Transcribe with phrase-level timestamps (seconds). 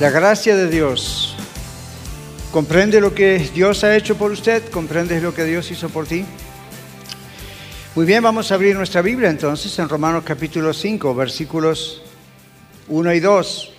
[0.00, 1.34] la gracia de Dios.
[2.52, 4.68] ¿Comprende lo que Dios ha hecho por usted?
[4.68, 6.24] ¿Comprende lo que Dios hizo por ti?
[7.94, 12.02] Muy bien, vamos a abrir nuestra Biblia entonces en Romanos capítulo 5, versículos
[12.88, 13.72] 1 y 2.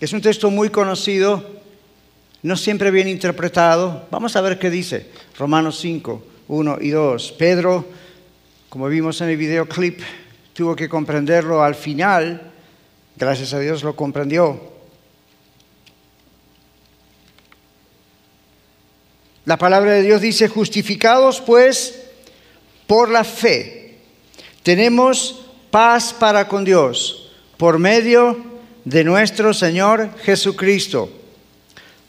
[0.00, 1.44] Es un texto muy conocido,
[2.42, 4.06] no siempre bien interpretado.
[4.10, 5.10] Vamos a ver qué dice.
[5.38, 7.32] Romanos 5, 1 y 2.
[7.32, 7.84] Pedro,
[8.70, 10.00] como vimos en el videoclip,
[10.54, 12.47] tuvo que comprenderlo al final
[13.18, 14.60] Gracias a Dios lo comprendió.
[19.44, 22.00] La palabra de Dios dice, justificados pues
[22.86, 23.96] por la fe,
[24.62, 28.36] tenemos paz para con Dios por medio
[28.84, 31.10] de nuestro Señor Jesucristo,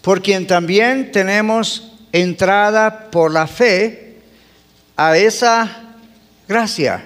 [0.03, 4.17] por quien también tenemos entrada por la fe
[4.95, 5.95] a esa
[6.47, 7.03] gracia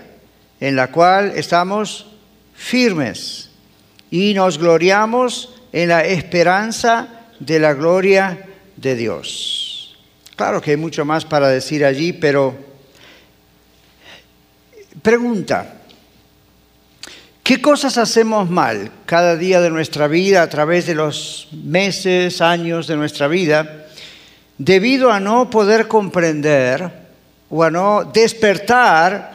[0.60, 2.08] en la cual estamos
[2.54, 3.53] firmes
[4.14, 7.08] y nos gloriamos en la esperanza
[7.40, 9.98] de la gloria de Dios.
[10.36, 12.56] Claro que hay mucho más para decir allí, pero
[15.02, 15.78] pregunta,
[17.42, 22.86] ¿qué cosas hacemos mal cada día de nuestra vida, a través de los meses, años
[22.86, 23.88] de nuestra vida,
[24.60, 26.88] debido a no poder comprender
[27.50, 29.33] o a no despertar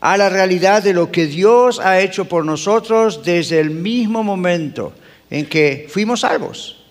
[0.00, 4.92] a la realidad de lo que Dios ha hecho por nosotros desde el mismo momento
[5.28, 6.84] en que fuimos salvos.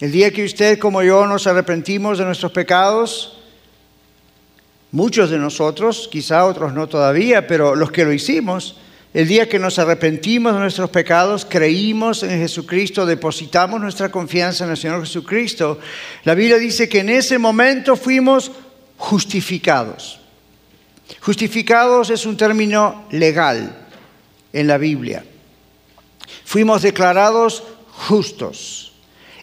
[0.00, 3.38] El día que usted como yo nos arrepentimos de nuestros pecados,
[4.92, 8.76] muchos de nosotros, quizá otros no todavía, pero los que lo hicimos,
[9.12, 14.70] el día que nos arrepentimos de nuestros pecados, creímos en Jesucristo, depositamos nuestra confianza en
[14.70, 15.78] el Señor Jesucristo,
[16.24, 18.52] la Biblia dice que en ese momento fuimos
[18.96, 20.19] justificados.
[21.20, 23.88] Justificados es un término legal
[24.52, 25.24] en la Biblia.
[26.44, 27.64] Fuimos declarados
[28.08, 28.92] justos.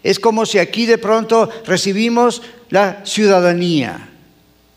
[0.04, 4.10] Es como si aquí de pronto recibimos la ciudadanía.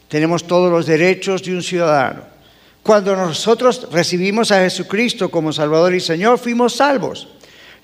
[0.09, 2.23] Tenemos todos los derechos de un ciudadano.
[2.83, 7.29] Cuando nosotros recibimos a Jesucristo como Salvador y Señor, fuimos salvos.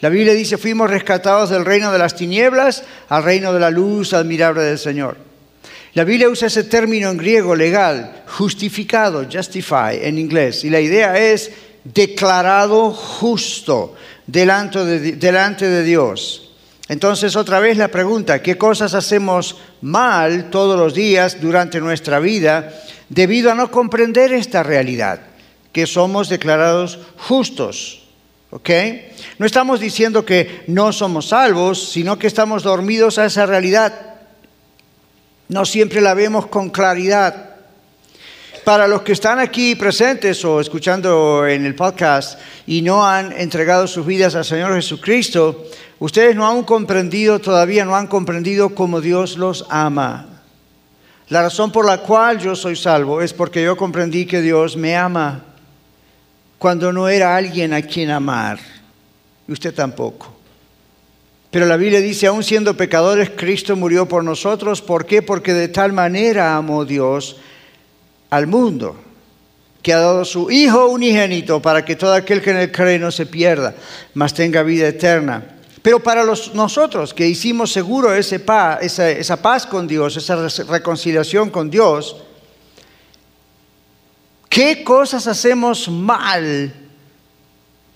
[0.00, 4.12] La Biblia dice, fuimos rescatados del reino de las tinieblas al reino de la luz
[4.12, 5.25] admirable del Señor.
[5.96, 11.16] La Biblia usa ese término en griego legal, justificado, justify en inglés, y la idea
[11.16, 11.50] es
[11.84, 13.94] declarado justo
[14.26, 16.50] delante de, Dios.
[16.90, 22.74] Entonces otra vez la pregunta, ¿qué cosas hacemos mal todos los días durante nuestra vida
[23.08, 25.20] debido a no comprender esta realidad?
[25.72, 28.02] Que somos declarados justos.
[28.50, 28.68] ¿Ok?
[29.38, 34.15] No estamos diciendo que no somos salvos, sino que estamos dormidos a esa realidad.
[35.48, 37.56] No siempre la vemos con claridad.
[38.64, 43.86] Para los que están aquí presentes o escuchando en el podcast y no han entregado
[43.86, 45.66] sus vidas al Señor Jesucristo,
[46.00, 50.26] ustedes no han comprendido, todavía no han comprendido cómo Dios los ama.
[51.28, 54.96] La razón por la cual yo soy salvo es porque yo comprendí que Dios me
[54.96, 55.44] ama
[56.58, 58.58] cuando no era alguien a quien amar.
[59.46, 60.35] Y usted tampoco.
[61.56, 64.82] Pero la Biblia dice, aún siendo pecadores, Cristo murió por nosotros.
[64.82, 65.22] ¿Por qué?
[65.22, 67.38] Porque de tal manera amó Dios
[68.28, 68.94] al mundo,
[69.80, 73.10] que ha dado su Hijo unigénito para que todo aquel que en él cree no
[73.10, 73.74] se pierda,
[74.12, 75.56] mas tenga vida eterna.
[75.80, 78.38] Pero para nosotros que hicimos seguro ese
[78.82, 80.36] esa, esa paz con Dios, esa
[80.68, 82.18] reconciliación con Dios,
[84.50, 86.85] ¿qué cosas hacemos mal?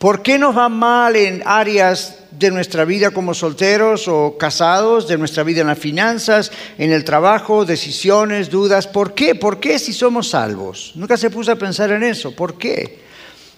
[0.01, 5.19] ¿Por qué nos va mal en áreas de nuestra vida como solteros o casados, de
[5.19, 8.87] nuestra vida en las finanzas, en el trabajo, decisiones, dudas.
[8.87, 9.35] ¿Por qué?
[9.35, 10.93] ¿Por qué si somos salvos?
[10.95, 12.35] Nunca se puso a pensar en eso.
[12.35, 13.01] ¿Por qué?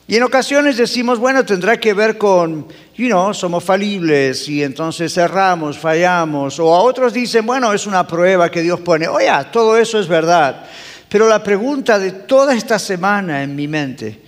[0.09, 2.67] Y en ocasiones decimos, bueno, tendrá que ver con,
[2.97, 6.59] you know, somos falibles y entonces cerramos, fallamos.
[6.59, 9.07] O a otros dicen, bueno, es una prueba que Dios pone.
[9.07, 10.65] Oye, todo eso es verdad.
[11.09, 14.22] Pero la pregunta de toda esta semana en mi mente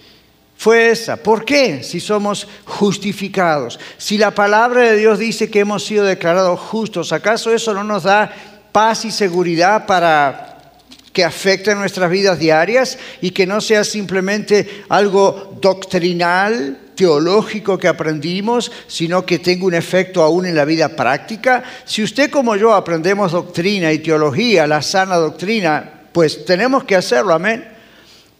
[0.65, 1.17] fue esa.
[1.17, 1.83] ¿Por qué?
[1.83, 3.79] Si somos justificados.
[3.99, 8.05] Si la palabra de Dios dice que hemos sido declarados justos, ¿acaso eso no nos
[8.05, 8.35] da
[8.73, 10.73] paz y seguridad para
[11.13, 18.73] que afecten nuestras vidas diarias y que no sea simplemente algo doctrinal, teológico que aprendimos,
[18.87, 21.63] sino que tenga un efecto aún en la vida práctica.
[21.85, 27.35] Si usted como yo aprendemos doctrina y teología, la sana doctrina, pues tenemos que hacerlo,
[27.35, 27.74] amén.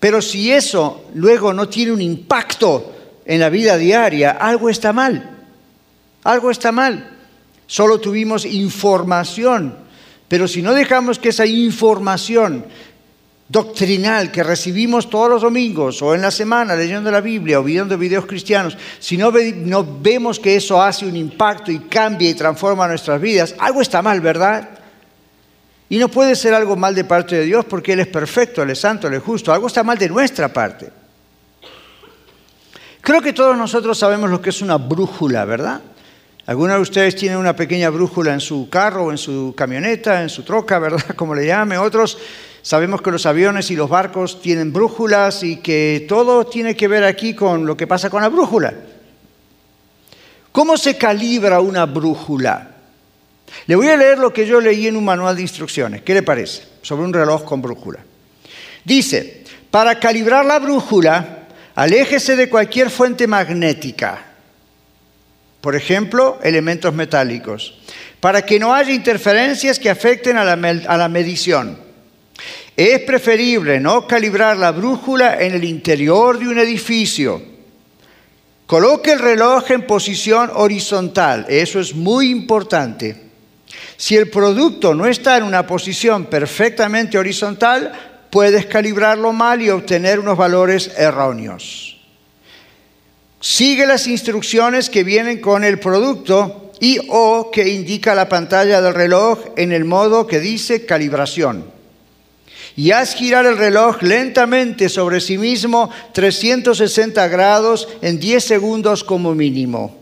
[0.05, 2.93] Pero si eso luego no tiene un impacto
[3.25, 5.31] en la vida diaria, algo está mal.
[6.25, 7.11] Algo está mal.
[7.67, 9.75] Solo tuvimos información,
[10.29, 12.67] pero si no dejamos que esa información
[13.49, 17.97] doctrinal que recibimos todos los domingos o en la semana leyendo la Biblia o viendo
[17.97, 22.87] videos cristianos, si no, no vemos que eso hace un impacto y cambia y transforma
[22.87, 24.84] nuestras vidas, algo está mal, ¿verdad?
[25.89, 28.71] Y no puede ser algo mal de parte de Dios porque Él es perfecto, Él
[28.71, 29.53] es santo, Él es justo.
[29.53, 30.91] Algo está mal de nuestra parte.
[33.01, 35.83] Creo que todos nosotros sabemos lo que es una brújula, ¿verdad?
[36.47, 40.43] Algunos de ustedes tienen una pequeña brújula en su carro en su camioneta, en su
[40.43, 41.03] troca, ¿verdad?
[41.17, 41.77] Como le llame.
[41.79, 42.19] Otros
[42.63, 47.05] sabemos que los aviones y los barcos tienen brújulas y que todo tiene que ver
[47.05, 48.75] aquí con lo que pasa con la brújula.
[50.53, 52.74] ¿Cómo se calibra una brújula?
[53.67, 56.03] Le voy a leer lo que yo leí en un manual de instrucciones.
[56.03, 56.63] ¿Qué le parece?
[56.83, 58.01] Sobre un reloj con brújula.
[58.85, 61.45] Dice, para calibrar la brújula,
[61.75, 64.25] Aléjese de cualquier fuente magnética,
[65.61, 67.81] por ejemplo, elementos metálicos,
[68.21, 71.77] para que no haya interferencias que afecten a la, a la medición.
[72.77, 77.43] Es preferible no calibrar la brújula en el interior de un edificio.
[78.67, 83.24] Coloque el reloj en posición horizontal, eso es muy importante.
[83.97, 87.93] Si el producto no está en una posición perfectamente horizontal,
[88.31, 92.01] puedes calibrarlo mal y obtener unos valores erróneos.
[93.41, 98.95] Sigue las instrucciones que vienen con el producto y o que indica la pantalla del
[98.95, 101.73] reloj en el modo que dice calibración.
[102.77, 109.35] Y haz girar el reloj lentamente sobre sí mismo 360 grados en 10 segundos como
[109.35, 109.97] mínimo.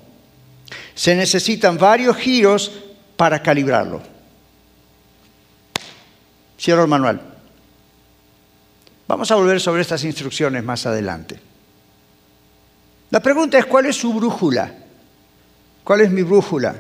[0.95, 2.73] Se necesitan varios giros
[3.23, 4.03] para calibrarlo.
[6.59, 7.21] Cierro el manual.
[9.07, 11.39] Vamos a volver sobre estas instrucciones más adelante.
[13.11, 14.75] La pregunta es, ¿cuál es su brújula?
[15.85, 16.75] ¿Cuál es mi brújula?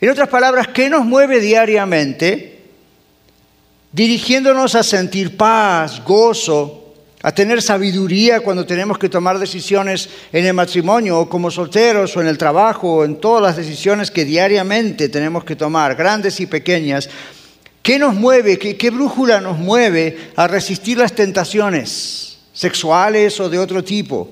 [0.00, 2.62] En otras palabras, ¿qué nos mueve diariamente
[3.90, 6.79] dirigiéndonos a sentir paz, gozo,
[7.22, 12.20] a tener sabiduría cuando tenemos que tomar decisiones en el matrimonio o como solteros o
[12.22, 16.46] en el trabajo o en todas las decisiones que diariamente tenemos que tomar, grandes y
[16.46, 17.10] pequeñas?
[17.82, 23.84] ¿Qué nos mueve, qué, brújula nos mueve a resistir las tentaciones sexuales o de otro
[23.84, 24.30] tipo?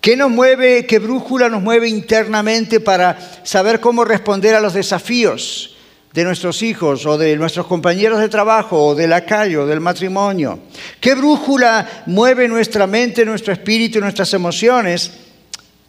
[0.00, 5.73] ¿Qué nos mueve, qué brújula nos mueve internamente para saber cómo responder a los desafíos
[6.14, 9.80] de nuestros hijos o de nuestros compañeros de trabajo o de la calle o del
[9.80, 10.60] matrimonio?
[11.00, 15.10] ¿Qué brújula mueve nuestra mente, nuestro espíritu y nuestras emociones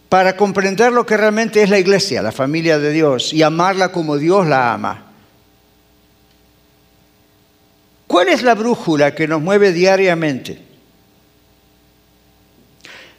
[0.10, 4.18] para comprender lo que realmente es la iglesia, la familia de Dios y amarla como
[4.18, 5.04] Dios la ama?
[8.07, 10.60] ¿Cuál es la brújula que nos mueve diariamente?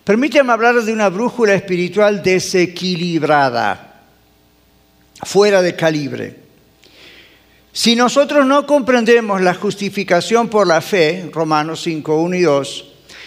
[0.03, 4.03] Permítame hablar de una brújula espiritual desequilibrada,
[5.23, 6.46] fuera de calibre.
[7.77, 12.85] Si nosotros no comprendemos la justificación por la fe, Romanos 5, 1 y 2,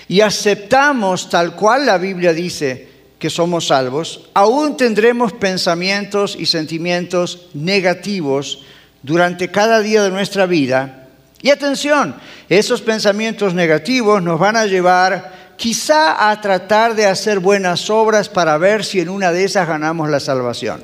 [0.07, 7.49] y aceptamos tal cual la Biblia dice que somos salvos, aún tendremos pensamientos y sentimientos
[7.53, 8.63] negativos
[9.03, 11.07] durante cada día de nuestra vida
[11.43, 12.15] y atención,
[12.49, 18.57] esos pensamientos negativos nos van a llevar quizá a tratar de hacer buenas obras para
[18.57, 20.83] ver si en una de esas ganamos la salvación.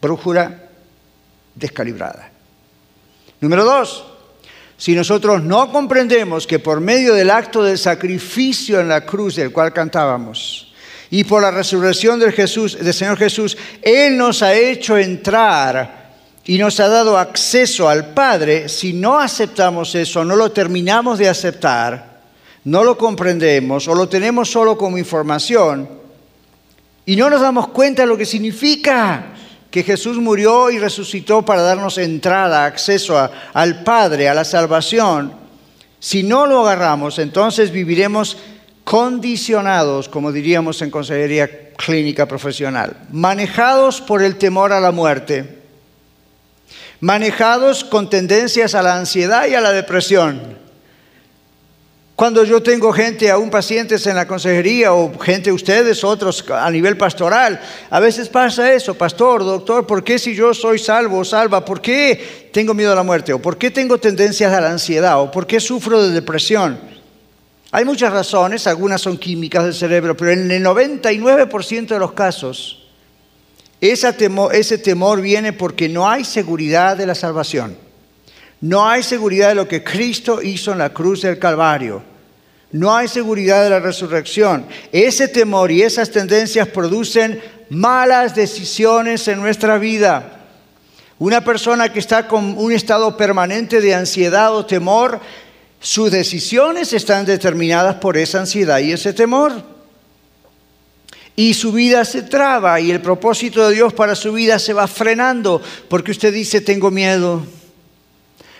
[0.00, 0.56] Brújula
[1.56, 2.29] descalibrada.
[3.40, 4.04] Número dos,
[4.76, 9.52] si nosotros no comprendemos que por medio del acto del sacrificio en la cruz del
[9.52, 10.72] cual cantábamos
[11.10, 16.12] y por la resurrección del, Jesús, del Señor Jesús, Él nos ha hecho entrar
[16.44, 21.28] y nos ha dado acceso al Padre, si no aceptamos eso, no lo terminamos de
[21.28, 22.20] aceptar,
[22.64, 25.88] no lo comprendemos o lo tenemos solo como información
[27.06, 29.34] y no nos damos cuenta de lo que significa
[29.70, 35.32] que Jesús murió y resucitó para darnos entrada, acceso al Padre, a la salvación,
[35.98, 38.36] si no lo agarramos, entonces viviremos
[38.84, 45.60] condicionados, como diríamos en consejería clínica profesional, manejados por el temor a la muerte
[47.00, 50.58] manejados con tendencias a la ansiedad y a la depresión.
[52.20, 56.98] Cuando yo tengo gente, aún pacientes en la consejería o gente, ustedes, otros a nivel
[56.98, 57.58] pastoral,
[57.88, 61.80] a veces pasa eso, pastor, doctor, ¿por qué si yo soy salvo o salva, por
[61.80, 63.32] qué tengo miedo a la muerte?
[63.32, 65.18] ¿O por qué tengo tendencias a la ansiedad?
[65.18, 66.78] ¿O por qué sufro de depresión?
[67.70, 72.86] Hay muchas razones, algunas son químicas del cerebro, pero en el 99% de los casos,
[73.80, 77.78] ese temor, ese temor viene porque no hay seguridad de la salvación.
[78.60, 82.09] No hay seguridad de lo que Cristo hizo en la cruz del Calvario.
[82.72, 84.66] No hay seguridad de la resurrección.
[84.92, 90.46] Ese temor y esas tendencias producen malas decisiones en nuestra vida.
[91.18, 95.20] Una persona que está con un estado permanente de ansiedad o temor,
[95.80, 99.52] sus decisiones están determinadas por esa ansiedad y ese temor.
[101.34, 104.86] Y su vida se traba y el propósito de Dios para su vida se va
[104.86, 107.44] frenando porque usted dice, tengo miedo.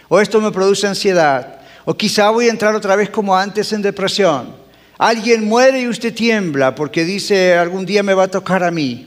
[0.09, 3.83] O esto me produce ansiedad o quizá voy a entrar otra vez como antes en
[3.83, 4.55] depresión.
[4.99, 9.07] Alguien muere y usted tiembla porque dice, algún día me va a tocar a mí.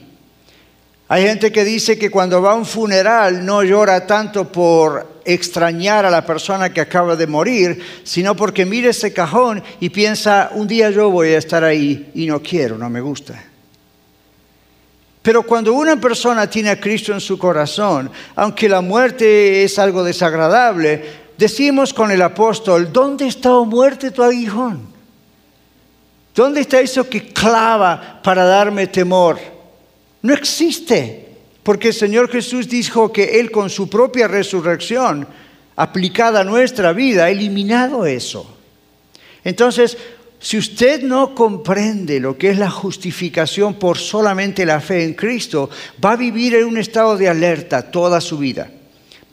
[1.06, 6.04] Hay gente que dice que cuando va a un funeral no llora tanto por extrañar
[6.04, 10.66] a la persona que acaba de morir, sino porque mira ese cajón y piensa, un
[10.66, 13.42] día yo voy a estar ahí y no quiero, no me gusta.
[15.22, 20.04] Pero cuando una persona tiene a Cristo en su corazón, aunque la muerte es algo
[20.04, 24.94] desagradable, decimos con el apóstol, ¿dónde está, o muerte, tu aguijón?
[26.34, 29.38] ¿Dónde está eso que clava para darme temor?
[30.22, 31.28] No existe,
[31.62, 35.28] porque el Señor Jesús dijo que Él con su propia resurrección,
[35.76, 38.58] aplicada a nuestra vida, ha eliminado eso.
[39.44, 39.96] Entonces,
[40.40, 45.70] si usted no comprende lo que es la justificación por solamente la fe en Cristo,
[46.04, 48.70] va a vivir en un estado de alerta toda su vida.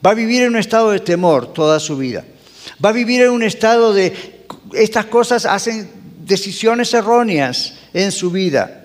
[0.04, 2.24] Va a vivir en un estado de temor toda su vida.
[2.84, 4.42] Va a vivir en un estado de
[4.74, 5.90] estas cosas hacen
[6.24, 8.78] decisiones erróneas en su vida.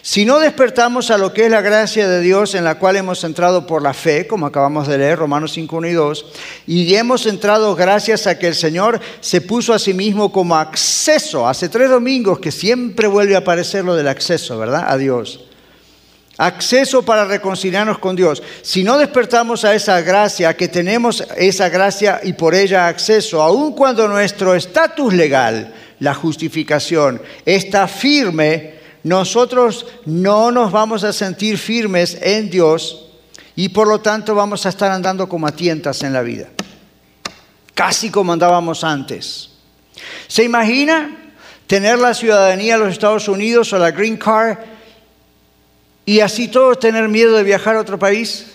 [0.00, 3.22] Si no despertamos a lo que es la gracia de Dios en la cual hemos
[3.22, 6.26] entrado por la fe, como acabamos de leer Romanos 5, 1 y 2,
[6.66, 11.48] y hemos entrado gracias a que el Señor se puso a sí mismo como acceso,
[11.48, 14.84] hace tres domingos que siempre vuelve a aparecer lo del acceso, ¿verdad?
[14.88, 15.40] A Dios
[16.42, 18.42] acceso para reconciliarnos con Dios.
[18.62, 23.74] Si no despertamos a esa gracia, que tenemos esa gracia y por ella acceso, aun
[23.74, 32.18] cuando nuestro estatus legal, la justificación, está firme, nosotros no nos vamos a sentir firmes
[32.20, 33.06] en Dios
[33.54, 36.48] y por lo tanto vamos a estar andando como a tientas en la vida,
[37.72, 39.50] casi como andábamos antes.
[40.26, 41.34] ¿Se imagina
[41.68, 44.71] tener la ciudadanía de los Estados Unidos o la Green Card
[46.04, 48.46] y así todos tener miedo de viajar a otro país?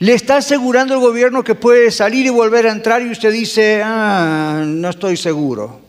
[0.00, 3.82] ¿Le está asegurando el gobierno que puede salir y volver a entrar y usted dice,
[3.84, 5.80] ah, no estoy seguro?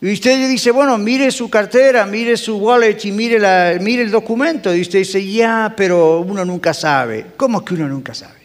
[0.00, 4.10] Y usted le dice, bueno, mire su cartera, mire su wallet y mire, mire el
[4.10, 4.74] documento.
[4.74, 7.26] Y usted dice, ya, pero uno nunca sabe.
[7.36, 8.44] ¿Cómo que uno nunca sabe?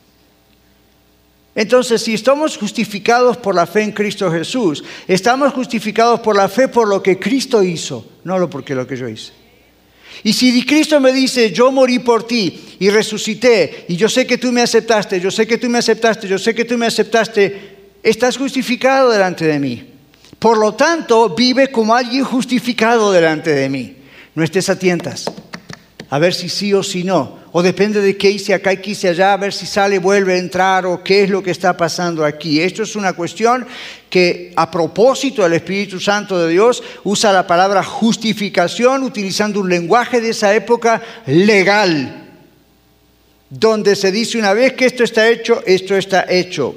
[1.56, 6.70] Entonces, si estamos justificados por la fe en Cristo Jesús, estamos justificados por la fe
[6.70, 9.34] por lo que Cristo hizo, no porque lo que yo hice.
[10.24, 14.38] Y si Cristo me dice, yo morí por ti y resucité, y yo sé que
[14.38, 17.78] tú me aceptaste, yo sé que tú me aceptaste, yo sé que tú me aceptaste,
[18.04, 19.86] estás justificado delante de mí.
[20.38, 23.96] Por lo tanto, vive como alguien justificado delante de mí.
[24.36, 25.26] No estés a tientas,
[26.10, 28.92] a ver si sí o si no o depende de qué hice acá y qué
[28.92, 31.76] hice allá, a ver si sale, vuelve a entrar o qué es lo que está
[31.76, 32.62] pasando aquí.
[32.62, 33.66] Esto es una cuestión
[34.10, 40.22] que a propósito del Espíritu Santo de Dios usa la palabra justificación utilizando un lenguaje
[40.22, 42.28] de esa época legal,
[43.50, 46.76] donde se dice una vez que esto está hecho, esto está hecho.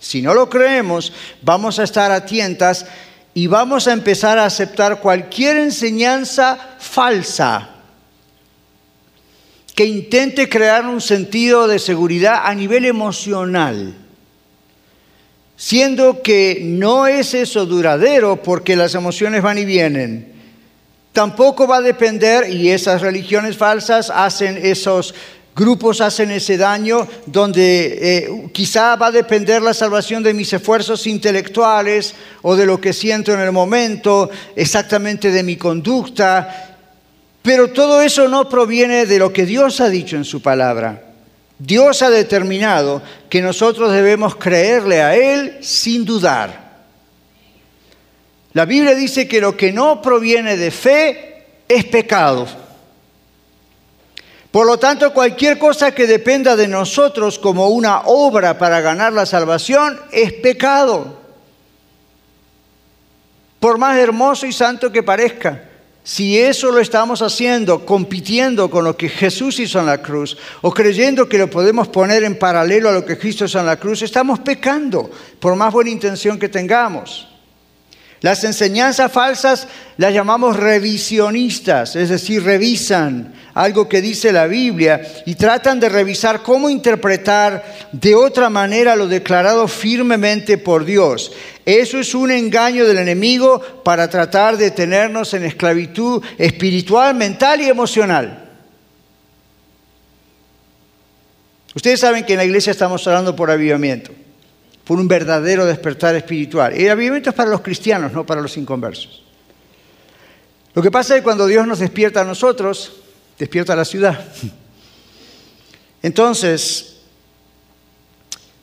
[0.00, 2.86] Si no lo creemos, vamos a estar a tientas
[3.34, 7.71] y vamos a empezar a aceptar cualquier enseñanza falsa
[9.74, 13.94] que intente crear un sentido de seguridad a nivel emocional,
[15.56, 20.32] siendo que no es eso duradero porque las emociones van y vienen.
[21.12, 25.14] Tampoco va a depender, y esas religiones falsas hacen esos
[25.54, 31.06] grupos hacen ese daño, donde eh, quizá va a depender la salvación de mis esfuerzos
[31.06, 36.71] intelectuales o de lo que siento en el momento, exactamente de mi conducta,
[37.42, 41.02] pero todo eso no proviene de lo que Dios ha dicho en su palabra.
[41.58, 46.62] Dios ha determinado que nosotros debemos creerle a Él sin dudar.
[48.52, 52.46] La Biblia dice que lo que no proviene de fe es pecado.
[54.50, 59.24] Por lo tanto, cualquier cosa que dependa de nosotros como una obra para ganar la
[59.26, 61.20] salvación es pecado.
[63.58, 65.71] por más hermoso y santo que parezca.
[66.04, 70.72] Si eso lo estamos haciendo compitiendo con lo que Jesús hizo en la cruz o
[70.72, 74.02] creyendo que lo podemos poner en paralelo a lo que Cristo hizo en la cruz,
[74.02, 77.31] estamos pecando, por más buena intención que tengamos.
[78.22, 85.34] Las enseñanzas falsas las llamamos revisionistas, es decir, revisan algo que dice la Biblia y
[85.34, 91.32] tratan de revisar cómo interpretar de otra manera lo declarado firmemente por Dios.
[91.66, 97.68] Eso es un engaño del enemigo para tratar de tenernos en esclavitud espiritual, mental y
[97.68, 98.50] emocional.
[101.74, 104.12] Ustedes saben que en la iglesia estamos hablando por avivamiento
[104.84, 106.72] por un verdadero despertar espiritual.
[106.72, 109.22] El avivamiento es para los cristianos, no para los inconversos.
[110.74, 112.92] Lo que pasa es que cuando Dios nos despierta a nosotros,
[113.38, 114.24] despierta a la ciudad.
[116.02, 116.96] Entonces,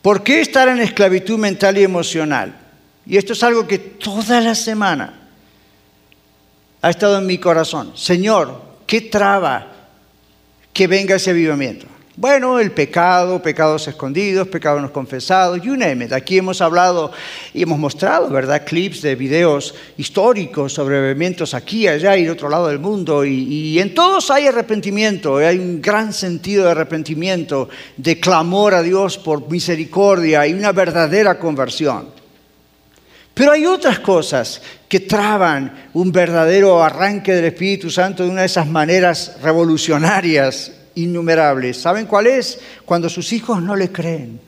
[0.02, 2.56] ¿por qué estar en esclavitud mental y emocional?
[3.06, 5.30] Y esto es algo que toda la semana
[6.82, 7.94] ha estado en mi corazón.
[7.96, 9.68] Señor, ¿qué traba
[10.74, 11.88] que venga ese avivamiento?
[12.20, 16.12] Bueno, el pecado, pecados escondidos, pecados no confesados, you name it.
[16.12, 17.14] Aquí hemos hablado
[17.54, 18.66] y hemos mostrado, ¿verdad?
[18.66, 23.24] Clips de videos históricos sobre eventos aquí, allá y de otro lado del mundo.
[23.24, 28.82] Y, y en todos hay arrepentimiento, hay un gran sentido de arrepentimiento, de clamor a
[28.82, 32.10] Dios por misericordia y una verdadera conversión.
[33.34, 38.48] Pero hay otras cosas que traban un verdadero arranque del Espíritu Santo de una de
[38.48, 40.74] esas maneras revolucionarias
[41.04, 41.78] innumerables.
[41.78, 42.60] ¿Saben cuál es?
[42.86, 44.40] Cuando sus hijos no le creen.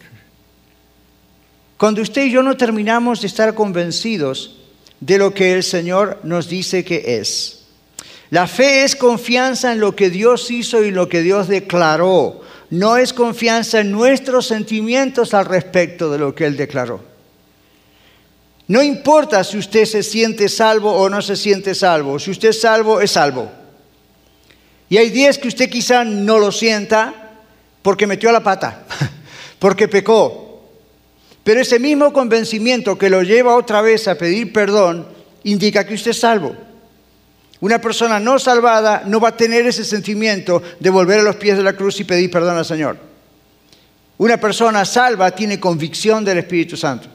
[1.78, 4.58] Cuando usted y yo no terminamos de estar convencidos
[5.00, 7.64] de lo que el Señor nos dice que es.
[8.30, 12.42] La fe es confianza en lo que Dios hizo y lo que Dios declaró.
[12.70, 17.02] No es confianza en nuestros sentimientos al respecto de lo que Él declaró.
[18.68, 22.20] No importa si usted se siente salvo o no se siente salvo.
[22.20, 23.52] Si usted es salvo, es salvo.
[24.92, 27.14] Y hay días que usted quizá no lo sienta
[27.82, 28.84] porque metió la pata,
[29.60, 30.70] porque pecó.
[31.46, 35.08] Pero ese mismo convencimiento que lo lleva otra vez a pedir perdón
[35.46, 36.58] indica que usted es salvo.
[37.62, 41.56] Una persona no salvada no va a tener ese sentimiento de volver a los pies
[41.56, 42.98] de la cruz y pedir perdón al Señor.
[44.18, 47.08] Una persona salva tiene convicción del Espíritu Santo.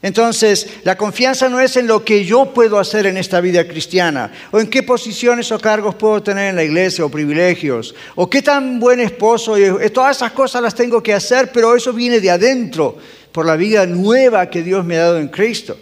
[0.00, 4.30] Entonces, la confianza no es en lo que yo puedo hacer en esta vida cristiana,
[4.52, 8.40] o en qué posiciones o cargos puedo tener en la iglesia, o privilegios, o qué
[8.40, 12.30] tan buen esposo, y todas esas cosas las tengo que hacer, pero eso viene de
[12.30, 12.96] adentro,
[13.32, 15.76] por la vida nueva que Dios me ha dado en Cristo.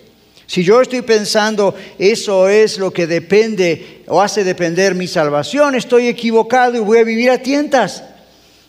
[0.46, 6.06] Si yo estoy pensando eso es lo que depende o hace depender mi salvación, estoy
[6.06, 8.04] equivocado y voy a vivir a tientas.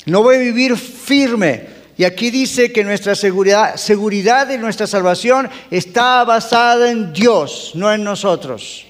[0.06, 1.77] No voy a vivir firme.
[1.98, 7.92] Y aquí dice que nuestra seguridad, seguridad de nuestra salvación está basada en Dios, no
[7.92, 8.86] en nosotros.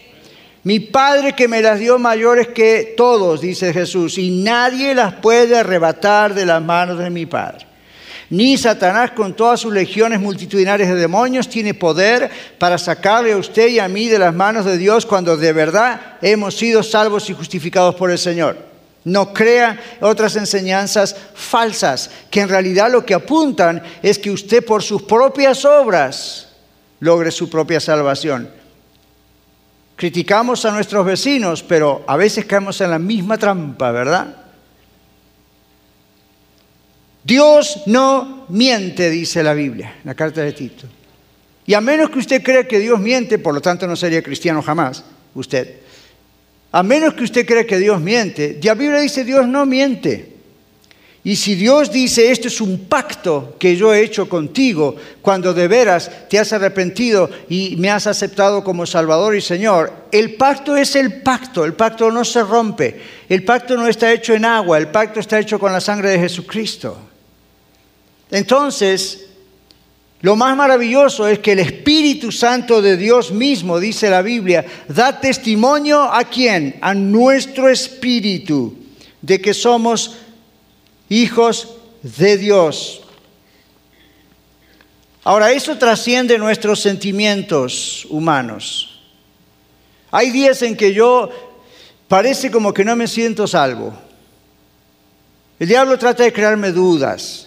[0.63, 5.57] Mi Padre que me las dio mayores que todos, dice Jesús, y nadie las puede
[5.57, 7.65] arrebatar de las manos de mi Padre.
[8.29, 13.69] Ni Satanás con todas sus legiones multitudinarias de demonios tiene poder para sacarle a usted
[13.69, 17.33] y a mí de las manos de Dios cuando de verdad hemos sido salvos y
[17.33, 18.57] justificados por el Señor.
[19.07, 24.83] No crea otras enseñanzas falsas, que en realidad lo que apuntan es que usted por
[24.83, 26.49] sus propias obras
[26.99, 28.49] logre su propia salvación.
[29.95, 34.35] Criticamos a nuestros vecinos, pero a veces caemos en la misma trampa, ¿verdad?
[37.23, 40.85] Dios no miente, dice la Biblia, la carta de Tito.
[41.65, 44.61] Y a menos que usted crea que Dios miente, por lo tanto no sería cristiano
[44.61, 45.86] jamás, usted.
[46.71, 50.37] A menos que usted crea que Dios miente, la Biblia dice Dios no miente.
[51.23, 55.67] Y si Dios dice, esto es un pacto que yo he hecho contigo, cuando de
[55.67, 60.95] veras te has arrepentido y me has aceptado como Salvador y Señor, el pacto es
[60.95, 64.87] el pacto, el pacto no se rompe, el pacto no está hecho en agua, el
[64.87, 66.97] pacto está hecho con la sangre de Jesucristo.
[68.31, 69.26] Entonces,
[70.21, 75.19] lo más maravilloso es que el Espíritu Santo de Dios mismo, dice la Biblia, da
[75.19, 76.77] testimonio a quién?
[76.81, 78.75] A nuestro espíritu
[79.21, 80.15] de que somos
[81.09, 83.01] hijos de Dios.
[85.23, 89.01] Ahora, eso trasciende nuestros sentimientos humanos.
[90.09, 91.29] Hay días en que yo
[92.07, 93.93] parece como que no me siento salvo.
[95.59, 97.46] El diablo trata de crearme dudas.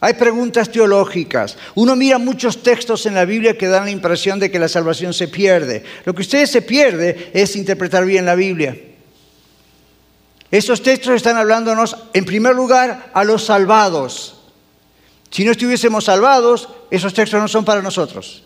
[0.00, 1.56] Hay preguntas teológicas.
[1.74, 5.12] Uno mira muchos textos en la Biblia que dan la impresión de que la salvación
[5.12, 5.82] se pierde.
[6.04, 8.76] Lo que ustedes se pierde es interpretar bien la Biblia.
[10.50, 14.36] Esos textos están hablándonos, en primer lugar, a los salvados.
[15.30, 18.44] Si no estuviésemos salvados, esos textos no son para nosotros.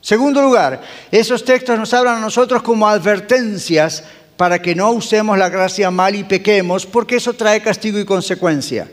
[0.00, 4.04] Segundo lugar, esos textos nos hablan a nosotros como advertencias
[4.36, 8.88] para que no usemos la gracia mal y pequemos, porque eso trae castigo y consecuencia.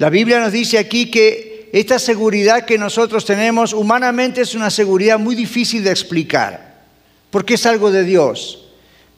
[0.00, 5.18] La Biblia nos dice aquí que esta seguridad que nosotros tenemos humanamente es una seguridad
[5.18, 6.84] muy difícil de explicar,
[7.28, 8.64] porque es algo de Dios.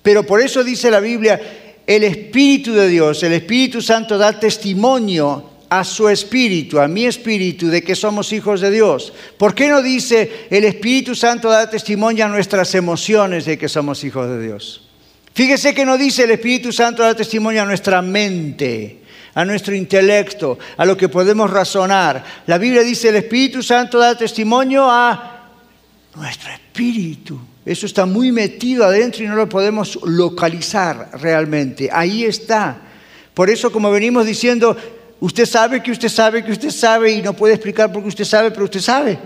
[0.03, 1.41] Pero por eso dice la Biblia,
[1.87, 7.69] el Espíritu de Dios, el Espíritu Santo da testimonio a su espíritu, a mi espíritu,
[7.69, 9.13] de que somos hijos de Dios.
[9.39, 14.03] ¿Por qué no dice el Espíritu Santo da testimonio a nuestras emociones de que somos
[14.03, 14.89] hijos de Dios?
[15.33, 19.02] Fíjese que no dice el Espíritu Santo da testimonio a nuestra mente,
[19.35, 22.25] a nuestro intelecto, a lo que podemos razonar.
[22.47, 25.49] La Biblia dice el Espíritu Santo da testimonio a
[26.15, 27.41] nuestro espíritu.
[27.65, 31.89] Eso está muy metido adentro y no lo podemos localizar realmente.
[31.93, 32.77] Ahí está.
[33.35, 34.77] Por eso, como venimos diciendo,
[35.23, 38.25] Usted sabe que usted sabe que usted sabe y no puede explicar por qué usted
[38.25, 39.17] sabe, pero usted sabe.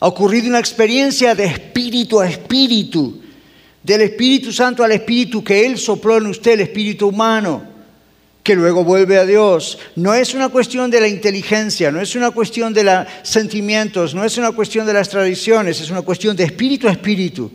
[0.00, 3.22] Ha ocurrido una experiencia de espíritu a espíritu,
[3.80, 7.62] del Espíritu Santo al Espíritu que Él sopló en usted, el Espíritu humano,
[8.44, 9.78] que luego vuelve a Dios.
[9.96, 14.22] No es una cuestión de la inteligencia, no es una cuestión de los sentimientos, no
[14.22, 17.50] es una cuestión de las tradiciones, es una cuestión de espíritu a espíritu.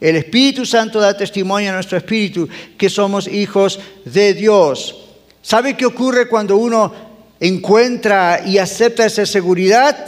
[0.00, 4.96] El Espíritu Santo da testimonio a nuestro espíritu que somos hijos de Dios.
[5.42, 6.92] ¿Sabe qué ocurre cuando uno
[7.40, 10.06] encuentra y acepta esa seguridad?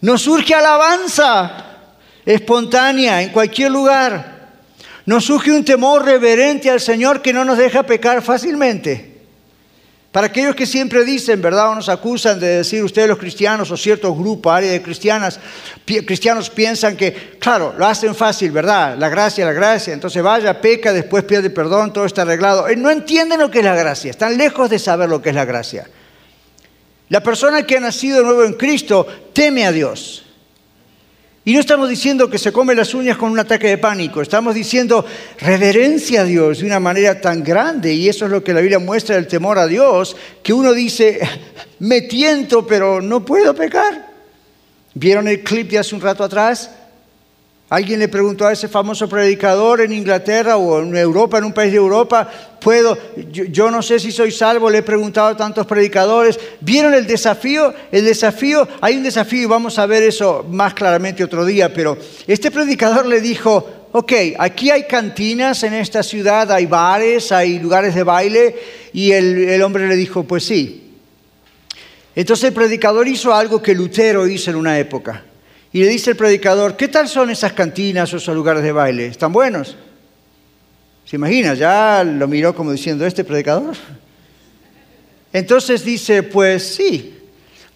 [0.00, 1.66] Nos surge alabanza
[2.24, 4.35] espontánea en cualquier lugar.
[5.06, 9.16] Nos surge un temor reverente al Señor que no nos deja pecar fácilmente.
[10.10, 11.70] Para aquellos que siempre dicen, ¿verdad?
[11.70, 15.38] O nos acusan de decir ustedes los cristianos o ciertos grupos, áreas de cristianas,
[15.84, 18.96] cristianos piensan que, claro, lo hacen fácil, ¿verdad?
[18.98, 19.92] La gracia, la gracia.
[19.92, 22.66] Entonces vaya, peca, después pierde perdón, todo está arreglado.
[22.66, 25.34] Eh, no entienden lo que es la gracia, están lejos de saber lo que es
[25.34, 25.86] la gracia.
[27.10, 30.25] La persona que ha nacido de nuevo en Cristo teme a Dios.
[31.48, 34.52] Y no estamos diciendo que se come las uñas con un ataque de pánico, estamos
[34.52, 35.06] diciendo
[35.38, 38.80] reverencia a Dios de una manera tan grande, y eso es lo que la Biblia
[38.80, 41.20] muestra el temor a Dios, que uno dice,
[41.78, 44.10] me tiento, pero no puedo pecar.
[44.94, 46.68] ¿Vieron el clip de hace un rato atrás?
[47.68, 51.72] Alguien le preguntó a ese famoso predicador en Inglaterra o en Europa, en un país
[51.72, 52.96] de Europa, puedo,
[53.32, 57.74] yo, no sé si soy salvo, le he preguntado a tantos predicadores, ¿vieron el desafío?
[57.90, 61.98] El desafío, hay un desafío y vamos a ver eso más claramente otro día, pero
[62.28, 67.96] este predicador le dijo, ok, aquí hay cantinas en esta ciudad, hay bares, hay lugares
[67.96, 68.56] de baile,
[68.92, 70.94] y el, el hombre le dijo, pues sí.
[72.14, 75.24] Entonces el predicador hizo algo que Lutero hizo en una época.
[75.76, 79.08] Y le dice el predicador, ¿qué tal son esas cantinas o esos lugares de baile?
[79.08, 79.76] ¿Están buenos?
[81.04, 81.52] ¿Se imagina?
[81.52, 83.76] Ya lo miró como diciendo, ¿este predicador?
[85.34, 87.18] Entonces dice, pues sí.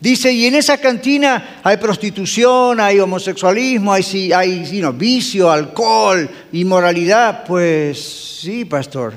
[0.01, 7.45] Dice, y en esa cantina hay prostitución, hay homosexualismo, hay, hay vicio, alcohol, inmoralidad.
[7.45, 9.13] Pues sí, pastor.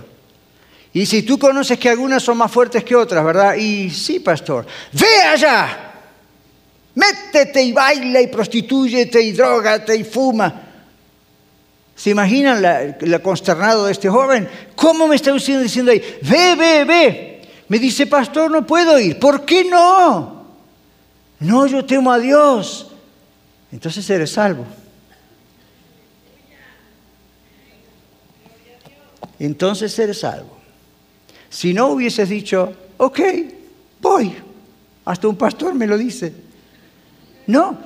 [0.92, 3.56] Y si tú conoces que algunas son más fuertes que otras, ¿verdad?
[3.56, 4.66] Y sí, pastor.
[4.92, 5.93] Ve allá.
[6.96, 10.62] Métete y baila y prostitúyete y drogate y fuma.
[11.96, 12.64] ¿Se imaginan
[13.00, 14.48] el consternado de este joven?
[14.76, 16.02] ¿Cómo me está diciendo ahí?
[16.22, 17.42] Ve, ve, ve.
[17.68, 19.20] Me dice, pastor, no puedo ir.
[19.20, 20.46] ¿Por qué no?
[21.40, 22.92] No, yo temo a Dios.
[23.72, 24.66] Entonces eres salvo.
[29.40, 30.58] Entonces eres salvo.
[31.50, 33.20] Si no hubieses dicho, ok,
[34.02, 34.36] voy.
[35.06, 36.43] Hasta un pastor me lo dice.
[37.48, 37.78] No,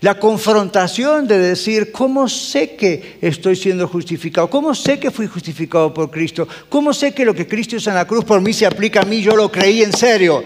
[0.00, 4.48] la confrontación de decir, ¿cómo sé que estoy siendo justificado?
[4.48, 6.48] ¿Cómo sé que fui justificado por Cristo?
[6.70, 9.04] ¿Cómo sé que lo que Cristo hizo en la cruz por mí se aplica a
[9.04, 9.20] mí?
[9.20, 10.42] Yo lo creí en serio.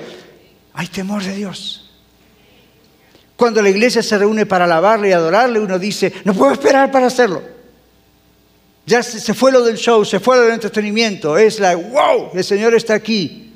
[0.72, 1.88] Hay temor de Dios.
[3.36, 7.06] Cuando la iglesia se reúne para alabarle y adorarle, uno dice, no puedo esperar para
[7.06, 7.40] hacerlo.
[8.86, 11.38] Ya se fue lo del show, se fue lo del entretenimiento.
[11.38, 13.53] Es la, wow, el Señor está aquí.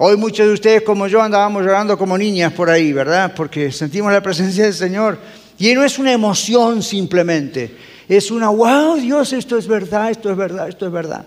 [0.00, 3.32] Hoy muchos de ustedes como yo andábamos llorando como niñas por ahí, ¿verdad?
[3.34, 5.18] Porque sentimos la presencia del Señor.
[5.58, 7.76] Y no es una emoción simplemente,
[8.08, 11.26] es una, wow, Dios, esto es verdad, esto es verdad, esto es verdad.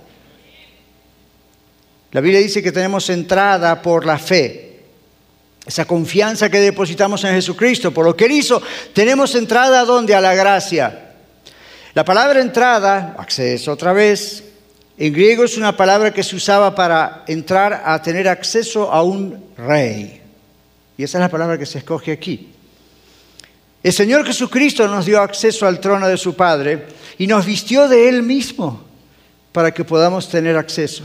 [2.14, 4.84] La Biblia dice que tenemos entrada por la fe,
[5.66, 8.62] esa confianza que depositamos en Jesucristo, por lo que Él hizo,
[8.94, 10.16] tenemos entrada donde?
[10.16, 11.12] A la gracia.
[11.94, 14.46] La palabra entrada, acceso otra vez,
[14.98, 19.44] en griego es una palabra que se usaba para entrar a tener acceso a un
[19.58, 20.22] rey.
[20.98, 22.50] Y esa es la palabra que se escoge aquí.
[23.84, 26.86] El Señor Jesucristo nos dio acceso al trono de su Padre
[27.18, 28.84] y nos vistió de Él mismo
[29.52, 31.04] para que podamos tener acceso.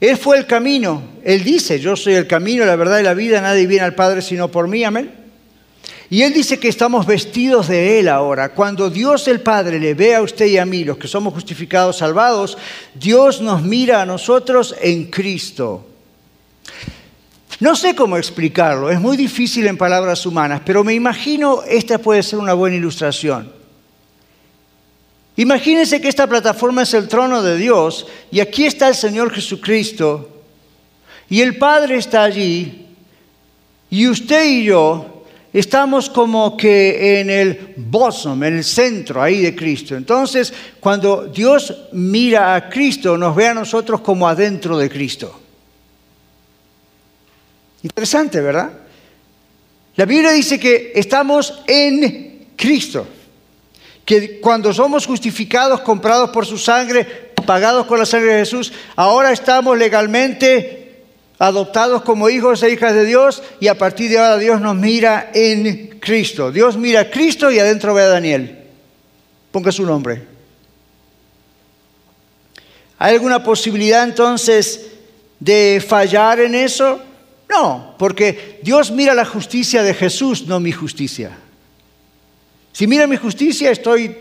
[0.00, 1.02] Él fue el camino.
[1.24, 4.20] Él dice, yo soy el camino, la verdad y la vida, nadie viene al Padre
[4.20, 5.23] sino por mí, amén.
[6.10, 8.50] Y Él dice que estamos vestidos de Él ahora.
[8.50, 11.98] Cuando Dios el Padre le ve a usted y a mí, los que somos justificados,
[11.98, 12.58] salvados,
[12.94, 15.86] Dios nos mira a nosotros en Cristo.
[17.60, 22.22] No sé cómo explicarlo, es muy difícil en palabras humanas, pero me imagino esta puede
[22.22, 23.50] ser una buena ilustración.
[25.36, 30.42] Imagínense que esta plataforma es el trono de Dios y aquí está el Señor Jesucristo
[31.28, 32.86] y el Padre está allí
[33.90, 35.13] y usted y yo
[35.60, 39.96] estamos como que en el bosom, en el centro ahí de Cristo.
[39.96, 45.40] Entonces, cuando Dios mira a Cristo, nos ve a nosotros como adentro de Cristo.
[47.82, 48.72] Interesante, ¿verdad?
[49.96, 53.06] La Biblia dice que estamos en Cristo
[54.04, 57.04] que cuando somos justificados, comprados por su sangre,
[57.46, 60.83] pagados con la sangre de Jesús, ahora estamos legalmente
[61.38, 65.30] adoptados como hijos e hijas de Dios y a partir de ahora Dios nos mira
[65.34, 66.52] en Cristo.
[66.52, 68.64] Dios mira a Cristo y adentro ve a Daniel.
[69.50, 70.22] Ponga su nombre.
[72.98, 74.86] ¿Hay alguna posibilidad entonces
[75.40, 77.00] de fallar en eso?
[77.48, 81.36] No, porque Dios mira la justicia de Jesús, no mi justicia.
[82.72, 84.16] Si mira mi justicia, estoy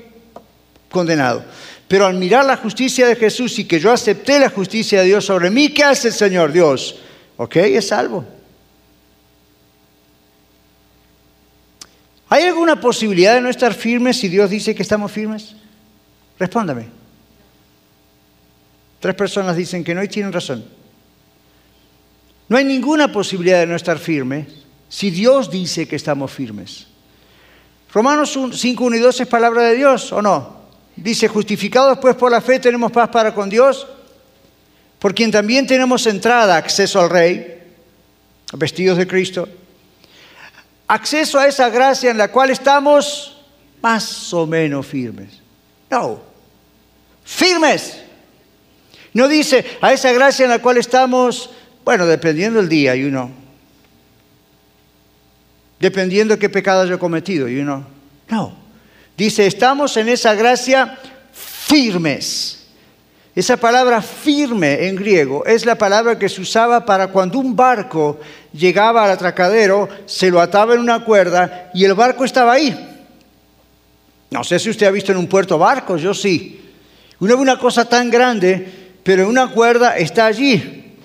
[0.89, 1.43] condenado.
[1.87, 5.25] Pero al mirar la justicia de Jesús y que yo acepté la justicia de Dios
[5.25, 6.99] sobre mí, ¿qué hace el Señor Dios?
[7.37, 8.25] Ok, es salvo.
[12.29, 15.55] ¿Hay alguna posibilidad de no estar firmes si Dios dice que estamos firmes?
[16.39, 16.87] Respóndame.
[18.99, 20.65] Tres personas dicen que no y tienen razón.
[22.49, 24.47] No hay ninguna posibilidad de no estar firmes
[24.89, 26.87] si Dios dice que estamos firmes.
[27.93, 30.62] Romanos 5, 1 y 2 es palabra de Dios, ¿o no?
[30.95, 33.87] Dice, justificados pues por la fe tenemos paz para con Dios,
[34.99, 37.61] por quien también tenemos entrada, acceso al Rey,
[38.53, 39.49] vestidos de Cristo,
[40.87, 43.41] acceso a esa gracia en la cual estamos
[43.81, 45.41] más o menos firmes.
[45.89, 46.21] No,
[47.23, 47.99] firmes.
[49.13, 51.49] No dice a esa gracia en la cual estamos,
[51.83, 53.43] bueno, dependiendo del día y uno
[55.83, 57.49] dependiendo de qué pecado he cometido.
[57.49, 57.85] Y uno,
[58.29, 58.62] no.
[59.15, 60.97] Dice, estamos en esa gracia
[61.31, 62.59] firmes.
[63.35, 68.19] Esa palabra firme en griego es la palabra que se usaba para cuando un barco
[68.53, 73.05] llegaba al atracadero, se lo ataba en una cuerda y el barco estaba ahí.
[74.29, 76.61] No sé si usted ha visto en un puerto barcos, yo sí.
[77.19, 78.67] Uno ve una cosa tan grande,
[79.03, 80.95] pero una cuerda está allí.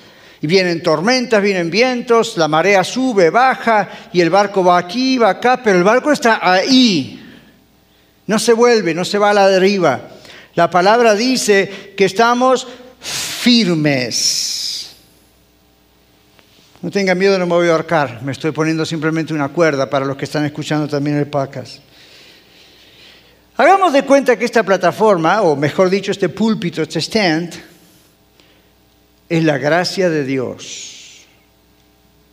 [0.41, 5.31] Y vienen tormentas, vienen vientos, la marea sube, baja y el barco va aquí, va
[5.31, 7.28] acá, pero el barco está ahí.
[8.29, 10.01] No se vuelve, no se va a la deriva.
[10.55, 12.69] La palabra dice que estamos
[13.01, 14.95] firmes.
[16.83, 18.23] No tenga miedo, no me voy a ahorcar.
[18.23, 21.79] Me estoy poniendo simplemente una cuerda para los que están escuchando también el podcast.
[23.57, 27.55] Hagamos de cuenta que esta plataforma, o mejor dicho, este púlpito, este stand,
[29.29, 31.27] es la gracia de Dios.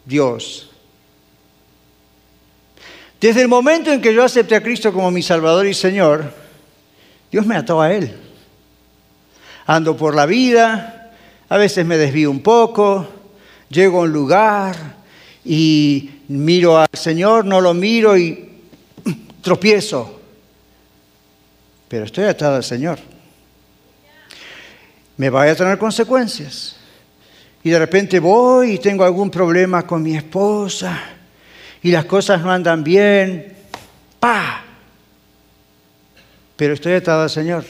[0.03, 0.75] Dios.
[3.26, 6.32] Desde el momento en que yo acepté a Cristo como mi Salvador y Señor,
[7.32, 8.16] Dios me ató a Él.
[9.66, 11.12] Ando por la vida,
[11.50, 13.08] a veces me desvío un poco,
[13.68, 14.76] llego a un lugar
[15.44, 18.48] y miro al Señor, no lo miro y
[19.42, 20.22] tropiezo.
[21.88, 23.00] Pero estoy atado al Señor.
[25.18, 26.76] Me vaya a tener consecuencias
[27.64, 31.14] y de repente voy y tengo algún problema con mi esposa
[31.86, 33.54] y las cosas no andan bien,
[34.19, 34.63] ¡pa!
[36.56, 37.63] Pero estoy atado al Señor.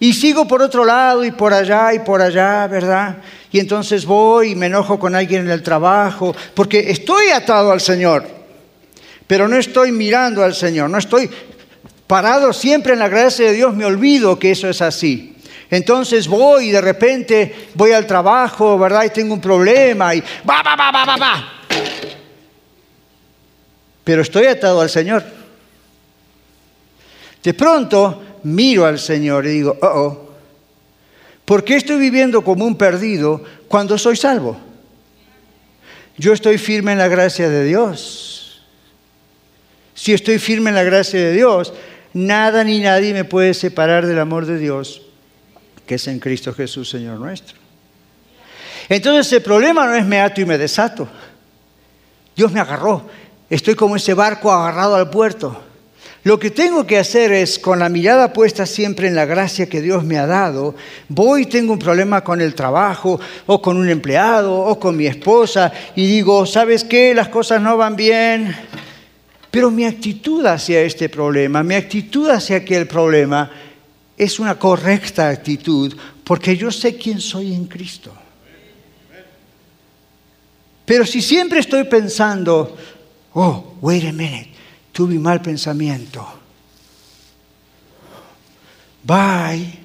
[0.00, 3.18] Y sigo por otro lado y por allá y por allá, ¿verdad?
[3.52, 7.80] Y entonces voy y me enojo con alguien en el trabajo, porque estoy atado al
[7.80, 8.26] Señor,
[9.28, 11.30] pero no estoy mirando al Señor, no estoy
[12.08, 15.36] parado siempre en la gracia de Dios, me olvido que eso es así.
[15.70, 19.04] Entonces voy y de repente voy al trabajo, ¿verdad?
[19.04, 21.53] Y tengo un problema y va, va, va, va, va, va.
[24.04, 25.24] Pero estoy atado al Señor.
[27.42, 30.34] De pronto miro al Señor y digo, oh, oh,
[31.44, 34.58] ¿por qué estoy viviendo como un perdido cuando soy salvo?
[36.16, 38.62] Yo estoy firme en la gracia de Dios.
[39.94, 41.72] Si estoy firme en la gracia de Dios,
[42.12, 45.04] nada ni nadie me puede separar del amor de Dios
[45.86, 47.56] que es en Cristo Jesús, Señor nuestro.
[48.88, 51.08] Entonces el problema no es me ato y me desato.
[52.36, 53.08] Dios me agarró.
[53.50, 55.60] Estoy como ese barco agarrado al puerto.
[56.24, 59.82] Lo que tengo que hacer es, con la mirada puesta siempre en la gracia que
[59.82, 60.74] Dios me ha dado,
[61.06, 65.06] voy y tengo un problema con el trabajo, o con un empleado, o con mi
[65.06, 67.14] esposa, y digo, ¿sabes qué?
[67.14, 68.56] Las cosas no van bien.
[69.50, 73.50] Pero mi actitud hacia este problema, mi actitud hacia aquel problema,
[74.16, 78.10] es una correcta actitud, porque yo sé quién soy en Cristo.
[80.86, 82.76] Pero si siempre estoy pensando,
[83.34, 84.50] oh, wait a minute,
[84.92, 86.26] tuve mal pensamiento.
[89.02, 89.84] Bye.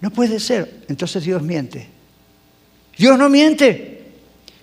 [0.00, 0.84] No puede ser.
[0.88, 1.86] Entonces Dios miente.
[2.96, 4.00] Dios no miente.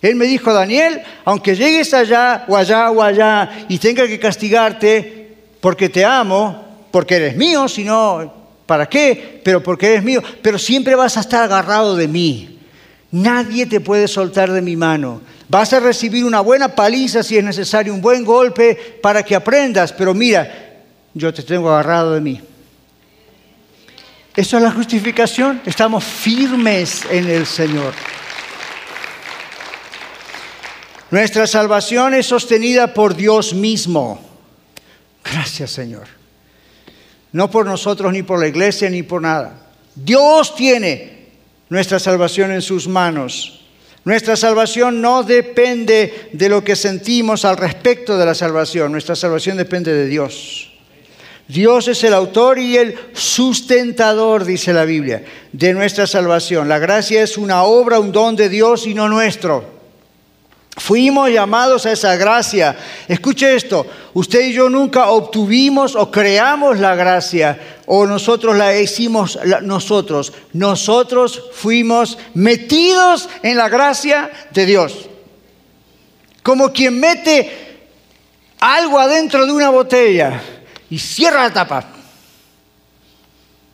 [0.01, 5.35] Él me dijo, Daniel, aunque llegues allá o allá o allá y tenga que castigarte
[5.59, 8.33] porque te amo, porque eres mío, si no,
[8.65, 9.41] ¿para qué?
[9.43, 12.56] Pero porque eres mío, pero siempre vas a estar agarrado de mí.
[13.11, 15.21] Nadie te puede soltar de mi mano.
[15.47, 19.93] Vas a recibir una buena paliza si es necesario, un buen golpe para que aprendas,
[19.93, 20.75] pero mira,
[21.13, 22.41] yo te tengo agarrado de mí.
[24.35, 25.61] Eso es la justificación.
[25.65, 27.93] Estamos firmes en el Señor.
[31.09, 34.19] Nuestra salvación es sostenida por Dios mismo.
[35.23, 36.07] Gracias Señor.
[37.31, 39.67] No por nosotros, ni por la iglesia, ni por nada.
[39.95, 41.16] Dios tiene
[41.69, 43.65] nuestra salvación en sus manos.
[44.03, 49.57] Nuestra salvación no depende de lo que sentimos al respecto de la salvación, nuestra salvación
[49.57, 50.71] depende de Dios.
[51.47, 56.67] Dios es el autor y el sustentador, dice la Biblia, de nuestra salvación.
[56.67, 59.76] La gracia es una obra, un don de Dios y no nuestro.
[60.77, 62.77] Fuimos llamados a esa gracia.
[63.07, 69.39] Escuche esto, usted y yo nunca obtuvimos o creamos la gracia o nosotros la hicimos
[69.63, 70.33] nosotros.
[70.53, 75.09] Nosotros fuimos metidos en la gracia de Dios.
[76.43, 77.79] Como quien mete
[78.59, 80.39] algo adentro de una botella
[80.91, 81.85] y cierra la tapa.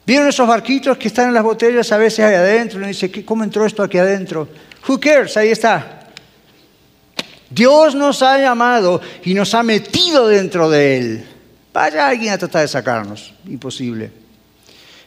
[0.06, 2.78] ¿Vieron esos barquitos que están en las botellas a veces ahí adentro?
[2.78, 4.48] Uno dice, ¿cómo entró esto aquí adentro?
[4.88, 5.36] Who cares?
[5.36, 6.03] Ahí está.
[7.54, 11.28] Dios nos ha llamado y nos ha metido dentro de Él.
[11.72, 13.34] Vaya alguien a tratar de sacarnos.
[13.48, 14.12] Imposible.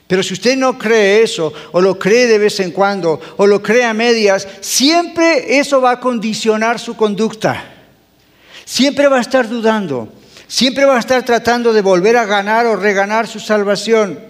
[0.07, 3.61] Pero si usted no cree eso, o lo cree de vez en cuando, o lo
[3.61, 7.73] cree a medias, siempre eso va a condicionar su conducta.
[8.65, 10.13] Siempre va a estar dudando.
[10.47, 14.21] Siempre va a estar tratando de volver a ganar o reganar su salvación.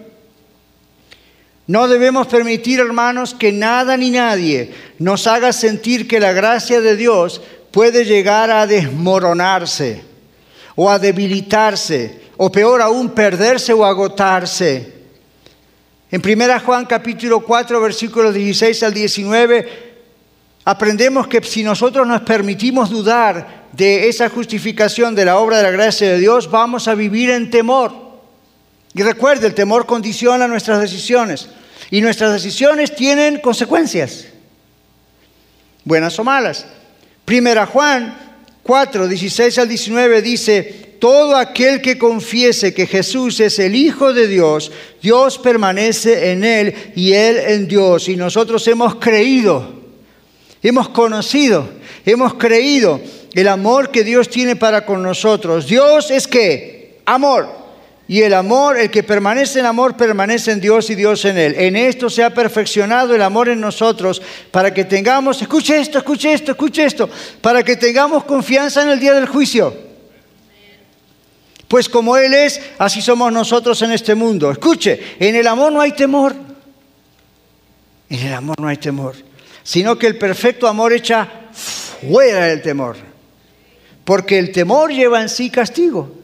[1.67, 6.95] No debemos permitir, hermanos, que nada ni nadie nos haga sentir que la gracia de
[6.95, 10.03] Dios puede llegar a desmoronarse
[10.75, 14.93] o a debilitarse o peor aún perderse o agotarse.
[16.11, 19.87] En 1 Juan capítulo 4 versículos 16 al 19
[20.63, 25.71] aprendemos que si nosotros nos permitimos dudar de esa justificación de la obra de la
[25.71, 27.93] gracia de Dios, vamos a vivir en temor.
[28.93, 31.49] Y recuerde, el temor condiciona nuestras decisiones
[31.89, 34.27] y nuestras decisiones tienen consecuencias,
[35.83, 36.65] buenas o malas.
[37.27, 38.17] Primera Juan
[38.63, 40.63] 4, 16 al 19 dice,
[40.97, 46.73] todo aquel que confiese que Jesús es el Hijo de Dios, Dios permanece en él
[46.95, 48.07] y él en Dios.
[48.07, 49.73] Y nosotros hemos creído,
[50.63, 51.69] hemos conocido,
[52.05, 53.01] hemos creído
[53.33, 55.67] el amor que Dios tiene para con nosotros.
[55.67, 57.66] Dios es que amor.
[58.09, 61.55] Y el amor, el que permanece en amor, permanece en Dios y Dios en él.
[61.57, 66.31] En esto se ha perfeccionado el amor en nosotros para que tengamos, escuche esto, escuche
[66.31, 67.09] esto, escuche esto,
[67.41, 69.75] para que tengamos confianza en el día del juicio.
[71.67, 74.51] Pues como Él es, así somos nosotros en este mundo.
[74.51, 76.33] Escuche, en el amor no hay temor.
[78.09, 79.15] En el amor no hay temor.
[79.63, 82.95] Sino que el perfecto amor echa fuera del temor.
[84.05, 86.16] Porque el temor lleva en sí castigo.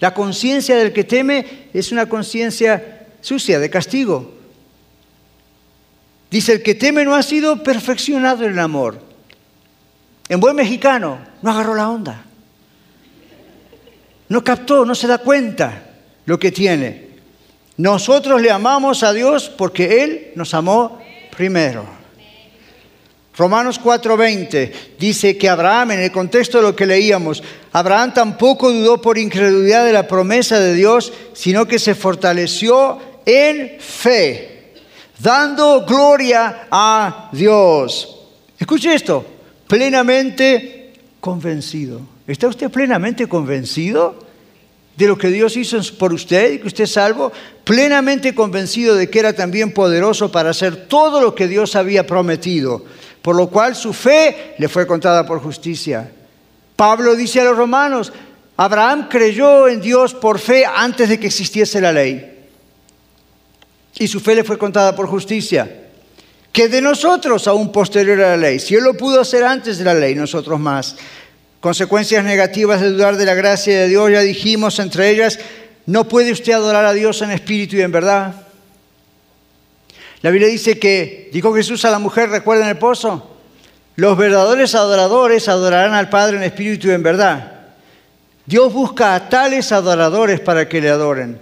[0.00, 4.34] La conciencia del que teme es una conciencia sucia, de castigo.
[6.30, 9.00] Dice, el que teme no ha sido perfeccionado en el amor.
[10.28, 12.24] En buen mexicano, no agarró la onda.
[14.28, 15.90] No captó, no se da cuenta
[16.26, 17.06] lo que tiene.
[17.76, 21.00] Nosotros le amamos a Dios porque Él nos amó
[21.36, 21.95] primero.
[23.36, 29.00] Romanos 4:20 dice que Abraham, en el contexto de lo que leíamos, Abraham tampoco dudó
[29.00, 34.72] por incredulidad de la promesa de Dios, sino que se fortaleció en fe,
[35.18, 38.16] dando gloria a Dios.
[38.58, 39.26] Escuche esto,
[39.66, 42.00] plenamente convencido.
[42.26, 44.18] ¿Está usted plenamente convencido
[44.96, 47.30] de lo que Dios hizo por usted y que usted es salvo?
[47.64, 52.82] Plenamente convencido de que era también poderoso para hacer todo lo que Dios había prometido
[53.26, 56.08] por lo cual su fe le fue contada por justicia.
[56.76, 58.12] Pablo dice a los romanos,
[58.56, 62.46] Abraham creyó en Dios por fe antes de que existiese la ley.
[63.98, 65.88] Y su fe le fue contada por justicia.
[66.52, 68.60] Que de nosotros aún posterior a la ley.
[68.60, 70.94] Si él lo pudo hacer antes de la ley, nosotros más.
[71.58, 75.40] Consecuencias negativas de dudar de la gracia de Dios, ya dijimos, entre ellas,
[75.84, 78.45] no puede usted adorar a Dios en espíritu y en verdad.
[80.26, 83.36] La Biblia dice que, dijo Jesús a la mujer, recuerden el pozo,
[83.94, 87.52] los verdaderos adoradores adorarán al Padre en espíritu y en verdad.
[88.44, 91.38] Dios busca a tales adoradores para que le adoren.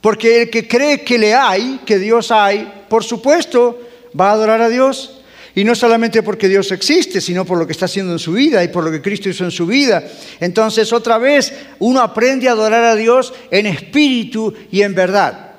[0.00, 3.78] Porque el que cree que le hay, que Dios hay, por supuesto,
[4.18, 5.20] va a adorar a Dios.
[5.54, 8.64] Y no solamente porque Dios existe, sino por lo que está haciendo en su vida
[8.64, 10.02] y por lo que Cristo hizo en su vida.
[10.40, 15.51] Entonces, otra vez, uno aprende a adorar a Dios en espíritu y en verdad.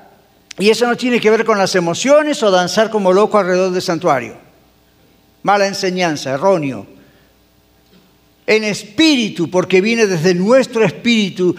[0.59, 3.81] Y eso no tiene que ver con las emociones o danzar como loco alrededor del
[3.81, 4.35] santuario.
[5.41, 6.93] Mala enseñanza, erróneo
[8.45, 11.55] en espíritu, porque viene desde nuestro espíritu,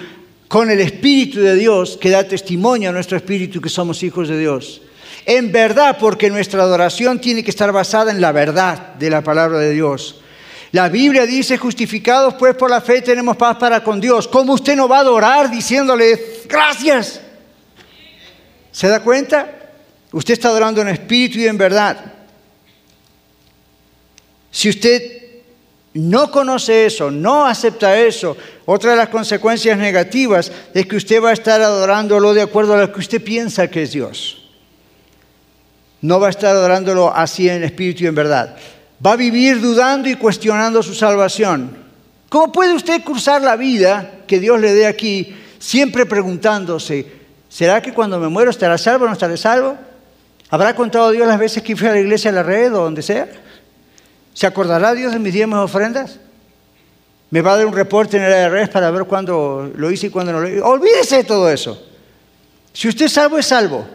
[0.48, 4.38] con el espíritu de Dios, que da testimonio a nuestro espíritu que somos hijos de
[4.38, 4.82] Dios.
[5.26, 9.58] En verdad, porque nuestra adoración tiene que estar basada en la verdad de la palabra
[9.58, 10.20] de Dios.
[10.72, 14.28] La Biblia dice, justificados pues por la fe tenemos paz para con Dios.
[14.28, 17.20] ¿Cómo usted no va a adorar diciéndole gracias?
[18.74, 19.48] ¿Se da cuenta?
[20.10, 21.96] Usted está adorando en espíritu y en verdad.
[24.50, 25.00] Si usted
[25.94, 31.30] no conoce eso, no acepta eso, otra de las consecuencias negativas es que usted va
[31.30, 34.50] a estar adorándolo de acuerdo a lo que usted piensa que es Dios.
[36.00, 38.56] No va a estar adorándolo así en espíritu y en verdad.
[39.04, 41.76] Va a vivir dudando y cuestionando su salvación.
[42.28, 47.23] ¿Cómo puede usted cursar la vida que Dios le dé aquí siempre preguntándose,
[47.54, 49.78] ¿será que cuando me muero estará salvo o no estaré salvo?
[50.50, 53.00] ¿Habrá contado Dios las veces que fui a la iglesia a la red o donde
[53.00, 53.28] sea?
[54.32, 56.18] ¿Se acordará Dios de mis diezmos ofrendas?
[57.30, 60.10] ¿Me va a dar un reporte en el ARS para ver cuándo lo hice y
[60.10, 60.60] cuándo no lo hice?
[60.62, 61.80] Olvídese de todo eso.
[62.72, 63.86] Si usted es salvo, es salvo.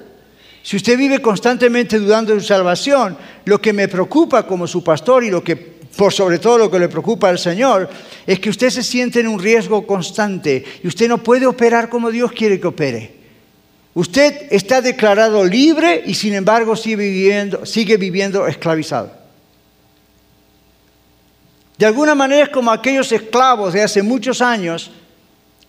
[0.63, 5.25] Si usted vive constantemente dudando de su salvación, lo que me preocupa como su pastor
[5.25, 7.89] y lo que, por sobre todo lo que le preocupa al Señor,
[8.25, 12.09] es que usted se siente en un riesgo constante y usted no puede operar como
[12.09, 13.18] Dios quiere que opere.
[13.99, 19.11] Usted está declarado libre y sin embargo sigue viviendo, sigue viviendo esclavizado.
[21.77, 24.89] De alguna manera es como aquellos esclavos de hace muchos años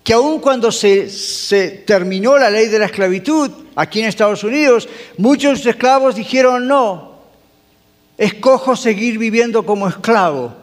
[0.05, 5.66] que aun cuando se, terminó la ley de la esclavitud aquí en Estados Unidos, muchos
[5.66, 7.18] esclavos dijeron no,
[8.16, 10.55] escojo seguir viviendo como esclavo.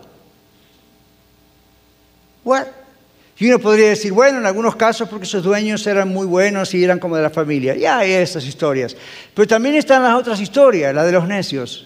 [3.40, 6.84] Y uno podría decir, bueno, en algunos casos porque sus dueños eran muy buenos y
[6.84, 7.76] eran como de la familia.
[7.76, 8.96] Ya hay esas historias.
[9.34, 11.86] Pero también están las otras historias, la de los necios.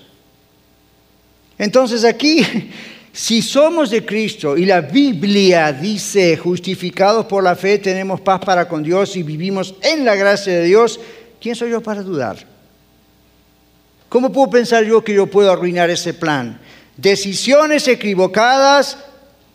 [1.58, 2.46] Entonces aquí
[3.14, 8.68] si somos de Cristo y la Biblia dice, justificados por la fe tenemos paz para
[8.68, 11.00] con Dios y vivimos en la gracia de Dios,
[11.42, 12.38] ¿quién soy yo para dudar?
[14.08, 16.60] ¿Cómo puedo pensar yo que yo puedo arruinar ese plan?
[16.96, 18.98] Decisiones equivocadas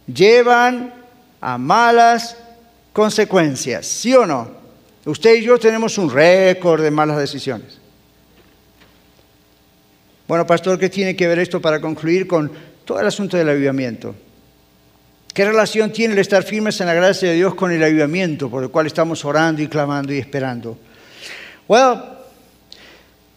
[0.07, 0.95] llevan
[1.47, 2.36] a malas
[2.92, 4.51] consecuencias, ¿sí o no?
[5.05, 7.78] Usted y yo tenemos un récord de malas decisiones.
[10.26, 12.51] Bueno, pastor, ¿qué tiene que ver esto para concluir con
[12.84, 14.14] todo el asunto del avivamiento.
[15.34, 18.62] ¿Qué relación tiene el estar firmes en la gracia de Dios con el avivamiento por
[18.62, 20.78] el cual estamos orando y clamando y esperando?
[21.68, 22.03] Bueno,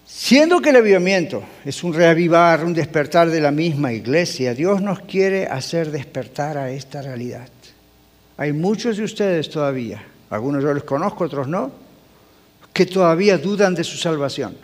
[0.05, 5.01] siendo que el avivamiento es un reavivar, un despertar de la misma iglesia, Dios nos
[5.01, 7.47] quiere hacer despertar a esta realidad.
[8.39, 11.71] Hay muchos de ustedes todavía, algunos yo los conozco, otros no,
[12.71, 14.55] que todavía dudan de su salvación.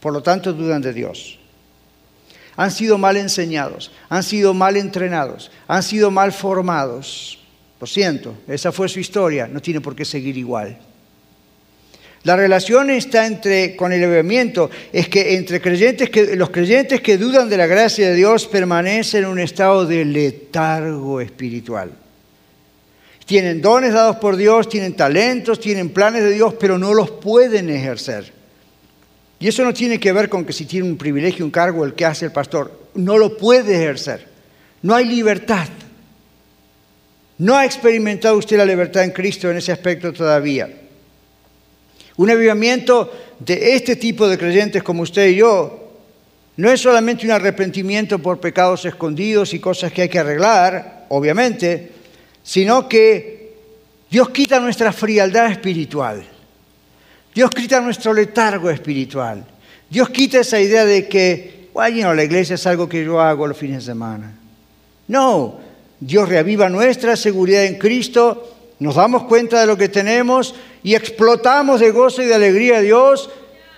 [0.00, 1.38] Por lo tanto, dudan de Dios
[2.56, 7.38] han sido mal enseñados, han sido mal entrenados, han sido mal formados.
[7.78, 10.78] Lo siento, esa fue su historia, no tiene por qué seguir igual.
[12.22, 17.18] La relación está entre, con el avivamiento es que entre creyentes que, los creyentes que
[17.18, 21.92] dudan de la gracia de Dios permanecen en un estado de letargo espiritual.
[23.26, 27.68] Tienen dones dados por Dios, tienen talentos, tienen planes de Dios, pero no los pueden
[27.68, 28.32] ejercer.
[29.40, 31.94] Y eso no tiene que ver con que si tiene un privilegio, un cargo, el
[31.94, 34.28] que hace el pastor, no lo puede ejercer.
[34.82, 35.66] No hay libertad.
[37.38, 40.70] No ha experimentado usted la libertad en Cristo en ese aspecto todavía.
[42.16, 45.86] Un avivamiento de este tipo de creyentes como usted y yo
[46.56, 51.92] no es solamente un arrepentimiento por pecados escondidos y cosas que hay que arreglar, obviamente,
[52.46, 53.54] sino que
[54.08, 56.24] Dios quita nuestra frialdad espiritual.
[57.34, 59.44] Dios quita nuestro letargo espiritual.
[59.90, 63.56] Dios quita esa idea de que, bueno, la iglesia es algo que yo hago los
[63.56, 64.32] fines de semana.
[65.08, 65.58] No,
[65.98, 71.80] Dios reaviva nuestra seguridad en Cristo, nos damos cuenta de lo que tenemos y explotamos
[71.80, 73.28] de gozo y de alegría a Dios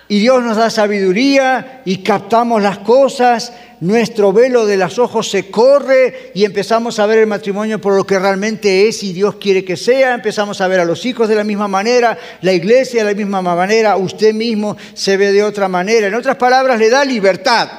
[0.07, 3.51] y Dios nos da sabiduría y captamos las cosas,
[3.81, 8.05] nuestro velo de los ojos se corre y empezamos a ver el matrimonio por lo
[8.05, 11.35] que realmente es y Dios quiere que sea, empezamos a ver a los hijos de
[11.35, 15.67] la misma manera, la iglesia de la misma manera, usted mismo se ve de otra
[15.67, 16.07] manera.
[16.07, 17.69] En otras palabras, le da libertad.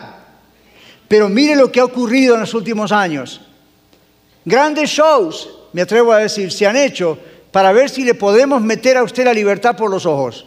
[1.07, 3.43] Pero mire lo que ha ocurrido en los últimos años.
[4.45, 7.19] Grandes shows, me atrevo a decir, se han hecho
[7.51, 10.47] para ver si le podemos meter a usted la libertad por los ojos.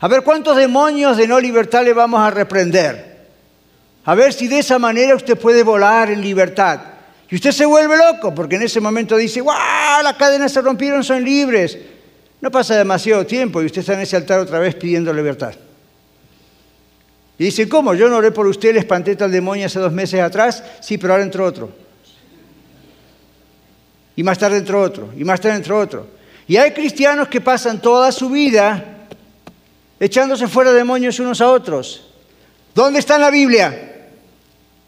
[0.00, 3.09] A ver cuántos demonios de no libertad le vamos a reprender.
[4.10, 6.80] A ver si de esa manera usted puede volar en libertad.
[7.30, 10.02] Y usted se vuelve loco porque en ese momento dice, ¡guau!
[10.02, 11.78] Las cadenas se rompieron, son libres.
[12.40, 15.54] No pasa demasiado tiempo y usted está en ese altar otra vez pidiendo libertad.
[17.38, 17.94] Y dice, ¿cómo?
[17.94, 20.60] Yo no oré por usted, le espanté tal demonio hace dos meses atrás.
[20.80, 21.70] Sí, pero ahora entró otro.
[24.16, 25.12] Y más tarde entró otro.
[25.16, 26.08] Y más tarde entró otro.
[26.48, 29.06] Y hay cristianos que pasan toda su vida
[30.00, 32.08] echándose fuera demonios unos a otros.
[32.74, 33.86] ¿Dónde está en la Biblia?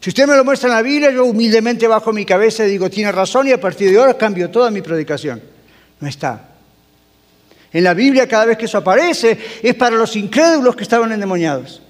[0.02, 2.90] Si usted me lo muestra en la Biblia, yo humildemente bajo mi cabeza y digo,
[2.90, 5.40] tiene razón y a partir de ahora cambio toda mi predicación.
[6.00, 6.48] No está.
[7.72, 11.80] En la Biblia cada vez que eso aparece es para los incrédulos que estaban endemoniados.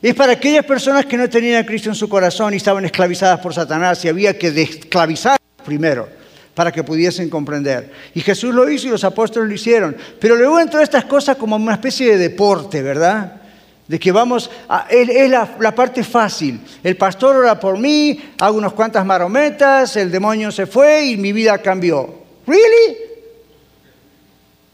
[0.00, 3.40] Es para aquellas personas que no tenían a Cristo en su corazón y estaban esclavizadas
[3.40, 6.08] por Satanás y había que desclavizar primero
[6.54, 7.90] para que pudiesen comprender.
[8.14, 9.96] Y Jesús lo hizo y los apóstoles lo hicieron.
[10.20, 13.40] Pero luego entró estas cosas como una especie de deporte, ¿verdad?
[13.86, 16.60] De que vamos, a, es, la, parte fácil.
[16.82, 21.32] El pastor ora por mí, hago unas cuantas marometas, el demonio se fue y mi
[21.32, 22.14] vida cambió.
[22.46, 22.96] ¿Really?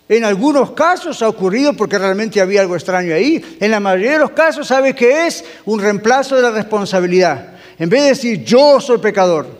[0.08, 3.58] En algunos casos ha ocurrido porque realmente había algo extraño ahí.
[3.60, 5.44] En la mayoría de los casos, ¿sabe qué es?
[5.64, 7.54] Un reemplazo de la responsabilidad.
[7.78, 9.59] En vez de decir yo soy pecador,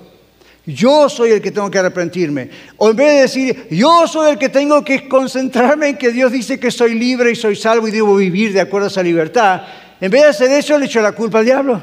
[0.75, 2.51] yo soy el que tengo que arrepentirme.
[2.77, 6.33] O en vez de decir, yo soy el que tengo que concentrarme en que Dios
[6.33, 9.63] dice que soy libre y soy salvo y debo vivir de acuerdo a esa libertad,
[10.01, 11.83] en vez de hacer eso le echo la culpa al diablo.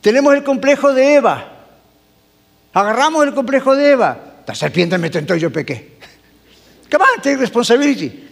[0.00, 1.52] Tenemos el complejo de Eva.
[2.72, 4.18] Agarramos el complejo de Eva.
[4.46, 5.98] La serpiente me tentó y yo pequé.
[6.90, 8.28] Come on, take responsibility.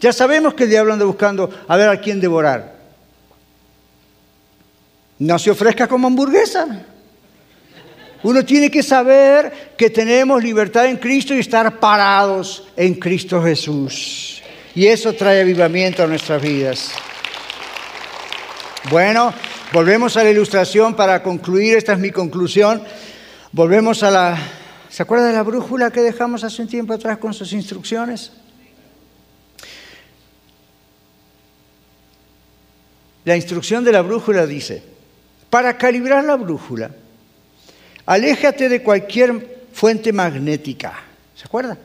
[0.00, 2.76] Ya sabemos que el diablo anda buscando a ver a quién devorar.
[5.18, 6.84] No se ofrezca como hamburguesa.
[8.26, 14.42] Uno tiene que saber que tenemos libertad en Cristo y estar parados en Cristo Jesús.
[14.74, 16.90] Y eso trae avivamiento a nuestras vidas.
[18.90, 19.32] Bueno,
[19.72, 21.76] volvemos a la ilustración para concluir.
[21.76, 22.82] Esta es mi conclusión.
[23.52, 24.36] Volvemos a la...
[24.88, 28.32] ¿Se acuerda de la brújula que dejamos hace un tiempo atrás con sus instrucciones?
[33.24, 34.82] La instrucción de la brújula dice,
[35.48, 36.90] para calibrar la brújula,
[38.06, 40.94] Aléjate de cualquier fuente magnética.
[41.34, 41.76] ¿Se acuerda?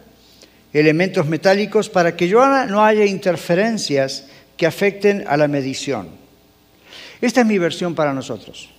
[0.71, 6.09] Elementos metálicos para que no haya interferencias que afecten a la medición.
[7.19, 8.69] Esta es mi versión para nosotros.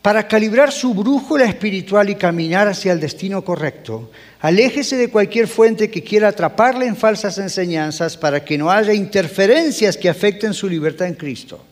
[0.00, 4.10] Para calibrar su brújula espiritual y caminar hacia el destino correcto,
[4.40, 9.96] aléjese de cualquier fuente que quiera atraparle en falsas enseñanzas para que no haya interferencias
[9.96, 11.64] que afecten su libertad en Cristo.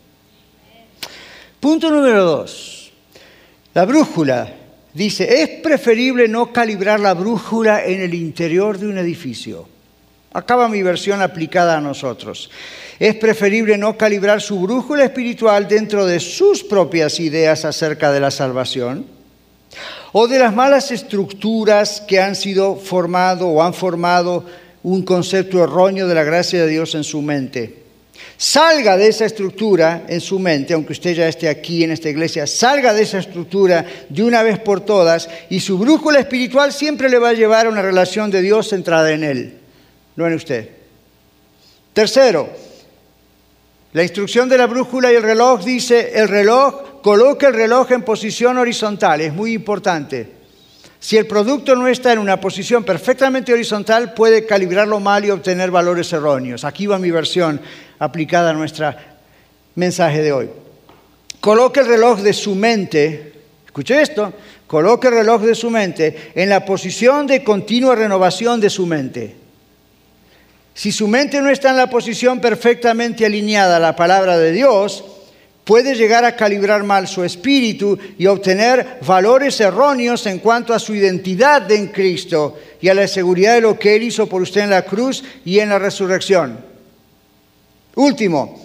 [1.61, 2.91] Punto número dos.
[3.75, 4.62] La brújula
[4.95, 9.67] Dice, es preferible no calibrar la brújula en el interior de un edificio.
[10.35, 12.51] Acaba mi versión aplicada a nosotros.
[12.99, 18.31] Es preferible no calibrar su brújula espiritual dentro de sus propias ideas acerca de la
[18.31, 19.07] salvación
[20.13, 24.45] o de las malas estructuras que han sido formado o han formado
[24.83, 27.82] un concepto erróneo de la gracia de Dios en su mente.
[28.37, 32.47] Salga de esa estructura en su mente, aunque usted ya esté aquí en esta iglesia,
[32.47, 37.19] salga de esa estructura de una vez por todas y su brújula espiritual siempre le
[37.19, 39.59] va a llevar a una relación de Dios centrada en Él,
[40.17, 40.71] no en usted.
[41.93, 42.49] Tercero,
[43.93, 48.03] la instrucción de la brújula y el reloj dice, el reloj, coloque el reloj en
[48.03, 50.43] posición horizontal, es muy importante.
[51.03, 55.73] Si el producto no está en una posición perfectamente horizontal, puede calibrarlo mal y obtener
[55.73, 56.65] valores erróneos.
[56.65, 57.61] Aquí va mi versión
[58.03, 58.93] aplicada a nuestro
[59.77, 60.51] mensaje de hoy.
[61.41, 63.33] Coloque el reloj de su mente,
[63.65, 64.33] escuche esto,
[64.67, 69.37] coloque el reloj de su mente en la posición de continua renovación de su mente.
[70.75, 75.05] Si su mente no está en la posición perfectamente alineada a la palabra de Dios,
[75.63, 80.93] puede llegar a calibrar mal su espíritu y obtener valores erróneos en cuanto a su
[80.93, 84.71] identidad en Cristo y a la seguridad de lo que Él hizo por usted en
[84.71, 86.72] la cruz y en la resurrección.
[87.95, 88.63] Último,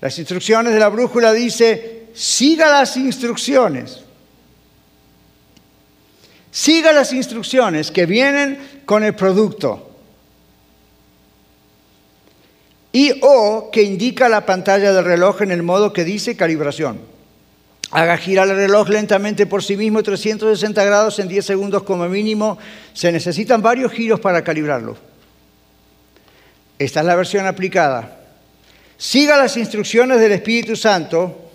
[0.00, 4.00] las instrucciones de la brújula dice, siga las instrucciones.
[6.50, 9.90] Siga las instrucciones que vienen con el producto.
[12.92, 17.00] Y o que indica la pantalla del reloj en el modo que dice calibración.
[17.90, 22.58] Haga girar el reloj lentamente por sí mismo 360 grados en 10 segundos como mínimo.
[22.92, 25.11] Se necesitan varios giros para calibrarlo.
[26.82, 28.18] Esta es la versión aplicada.
[28.96, 31.50] Siga las instrucciones del Espíritu Santo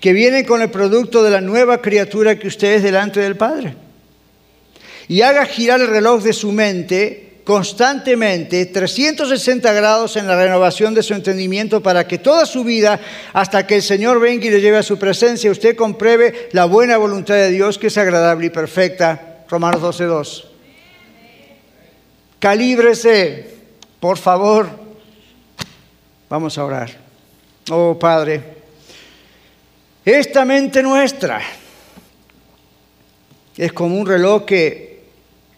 [0.00, 3.74] que vienen con el producto de la nueva criatura que usted es delante del Padre.
[5.08, 11.04] Y haga girar el reloj de su mente constantemente 360 grados en la renovación de
[11.04, 12.98] su entendimiento para que toda su vida,
[13.32, 16.96] hasta que el Señor venga y le lleve a su presencia, usted compruebe la buena
[16.96, 19.44] voluntad de Dios que es agradable y perfecta.
[19.48, 20.55] Romanos 12.2.
[22.38, 23.56] Calíbrese,
[24.00, 24.68] por favor.
[26.28, 26.90] Vamos a orar.
[27.70, 28.42] Oh Padre,
[30.04, 31.40] esta mente nuestra
[33.56, 35.04] es como un reloj que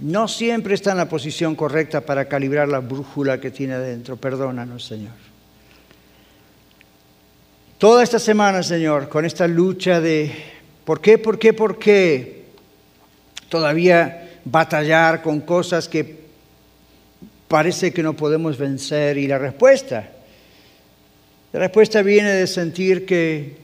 [0.01, 4.17] no siempre está en la posición correcta para calibrar la brújula que tiene adentro.
[4.17, 5.13] Perdónanos, Señor.
[7.79, 10.33] Toda esta semana, Señor, con esta lucha de
[10.85, 12.45] ¿por qué, por qué, por qué?
[13.49, 16.28] Todavía batallar con cosas que
[17.49, 19.19] parece que no podemos vencer.
[19.19, 20.13] Y la respuesta,
[21.53, 23.57] la respuesta viene de sentir que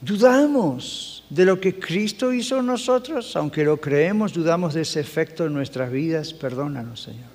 [0.00, 5.46] dudamos de lo que Cristo hizo en nosotros, aunque lo creemos, dudamos de ese efecto
[5.46, 7.30] en nuestras vidas, perdónanos, Señor.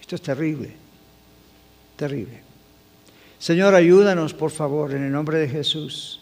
[0.00, 0.72] Esto es terrible,
[1.96, 2.42] terrible.
[3.38, 6.20] Señor, ayúdanos, por favor, en el nombre de Jesús,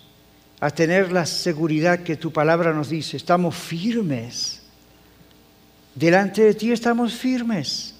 [0.60, 3.16] a tener la seguridad que tu palabra nos dice.
[3.16, 4.62] Estamos firmes.
[5.94, 7.95] Delante de ti estamos firmes.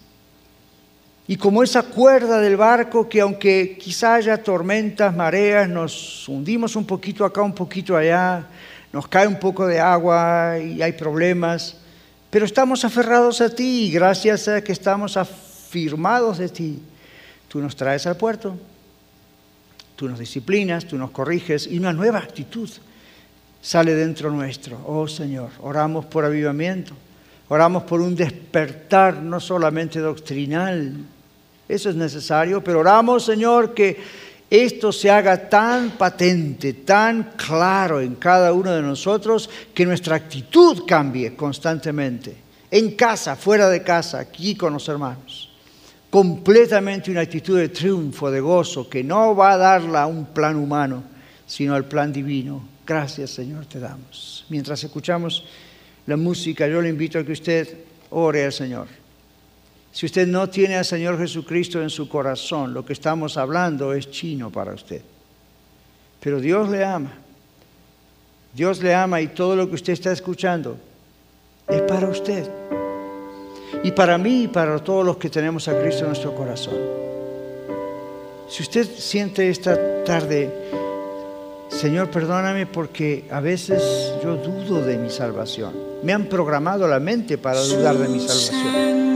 [1.28, 6.86] Y como esa cuerda del barco que aunque quizá haya tormentas, mareas, nos hundimos un
[6.86, 8.46] poquito acá, un poquito allá,
[8.92, 11.78] nos cae un poco de agua y hay problemas,
[12.30, 16.78] pero estamos aferrados a ti y gracias a que estamos afirmados de ti,
[17.48, 18.56] tú nos traes al puerto,
[19.96, 22.70] tú nos disciplinas, tú nos corriges y una nueva actitud
[23.60, 24.80] sale dentro nuestro.
[24.86, 26.94] Oh Señor, oramos por avivamiento,
[27.48, 30.94] oramos por un despertar no solamente doctrinal,
[31.68, 33.96] eso es necesario, pero oramos Señor que
[34.48, 40.84] esto se haga tan patente, tan claro en cada uno de nosotros, que nuestra actitud
[40.86, 42.36] cambie constantemente,
[42.70, 45.50] en casa, fuera de casa, aquí con los hermanos.
[46.10, 50.54] Completamente una actitud de triunfo, de gozo, que no va a darla a un plan
[50.54, 51.02] humano,
[51.44, 52.62] sino al plan divino.
[52.86, 54.44] Gracias Señor te damos.
[54.48, 55.44] Mientras escuchamos
[56.06, 57.78] la música, yo le invito a que usted
[58.10, 58.86] ore al Señor.
[59.96, 64.10] Si usted no tiene al Señor Jesucristo en su corazón, lo que estamos hablando es
[64.10, 65.00] chino para usted.
[66.20, 67.14] Pero Dios le ama.
[68.52, 70.76] Dios le ama y todo lo que usted está escuchando
[71.66, 72.46] es para usted.
[73.82, 76.76] Y para mí y para todos los que tenemos a Cristo en nuestro corazón.
[78.50, 80.50] Si usted siente esta tarde,
[81.70, 85.72] Señor, perdóname porque a veces yo dudo de mi salvación.
[86.02, 89.15] Me han programado la mente para dudar de mi salvación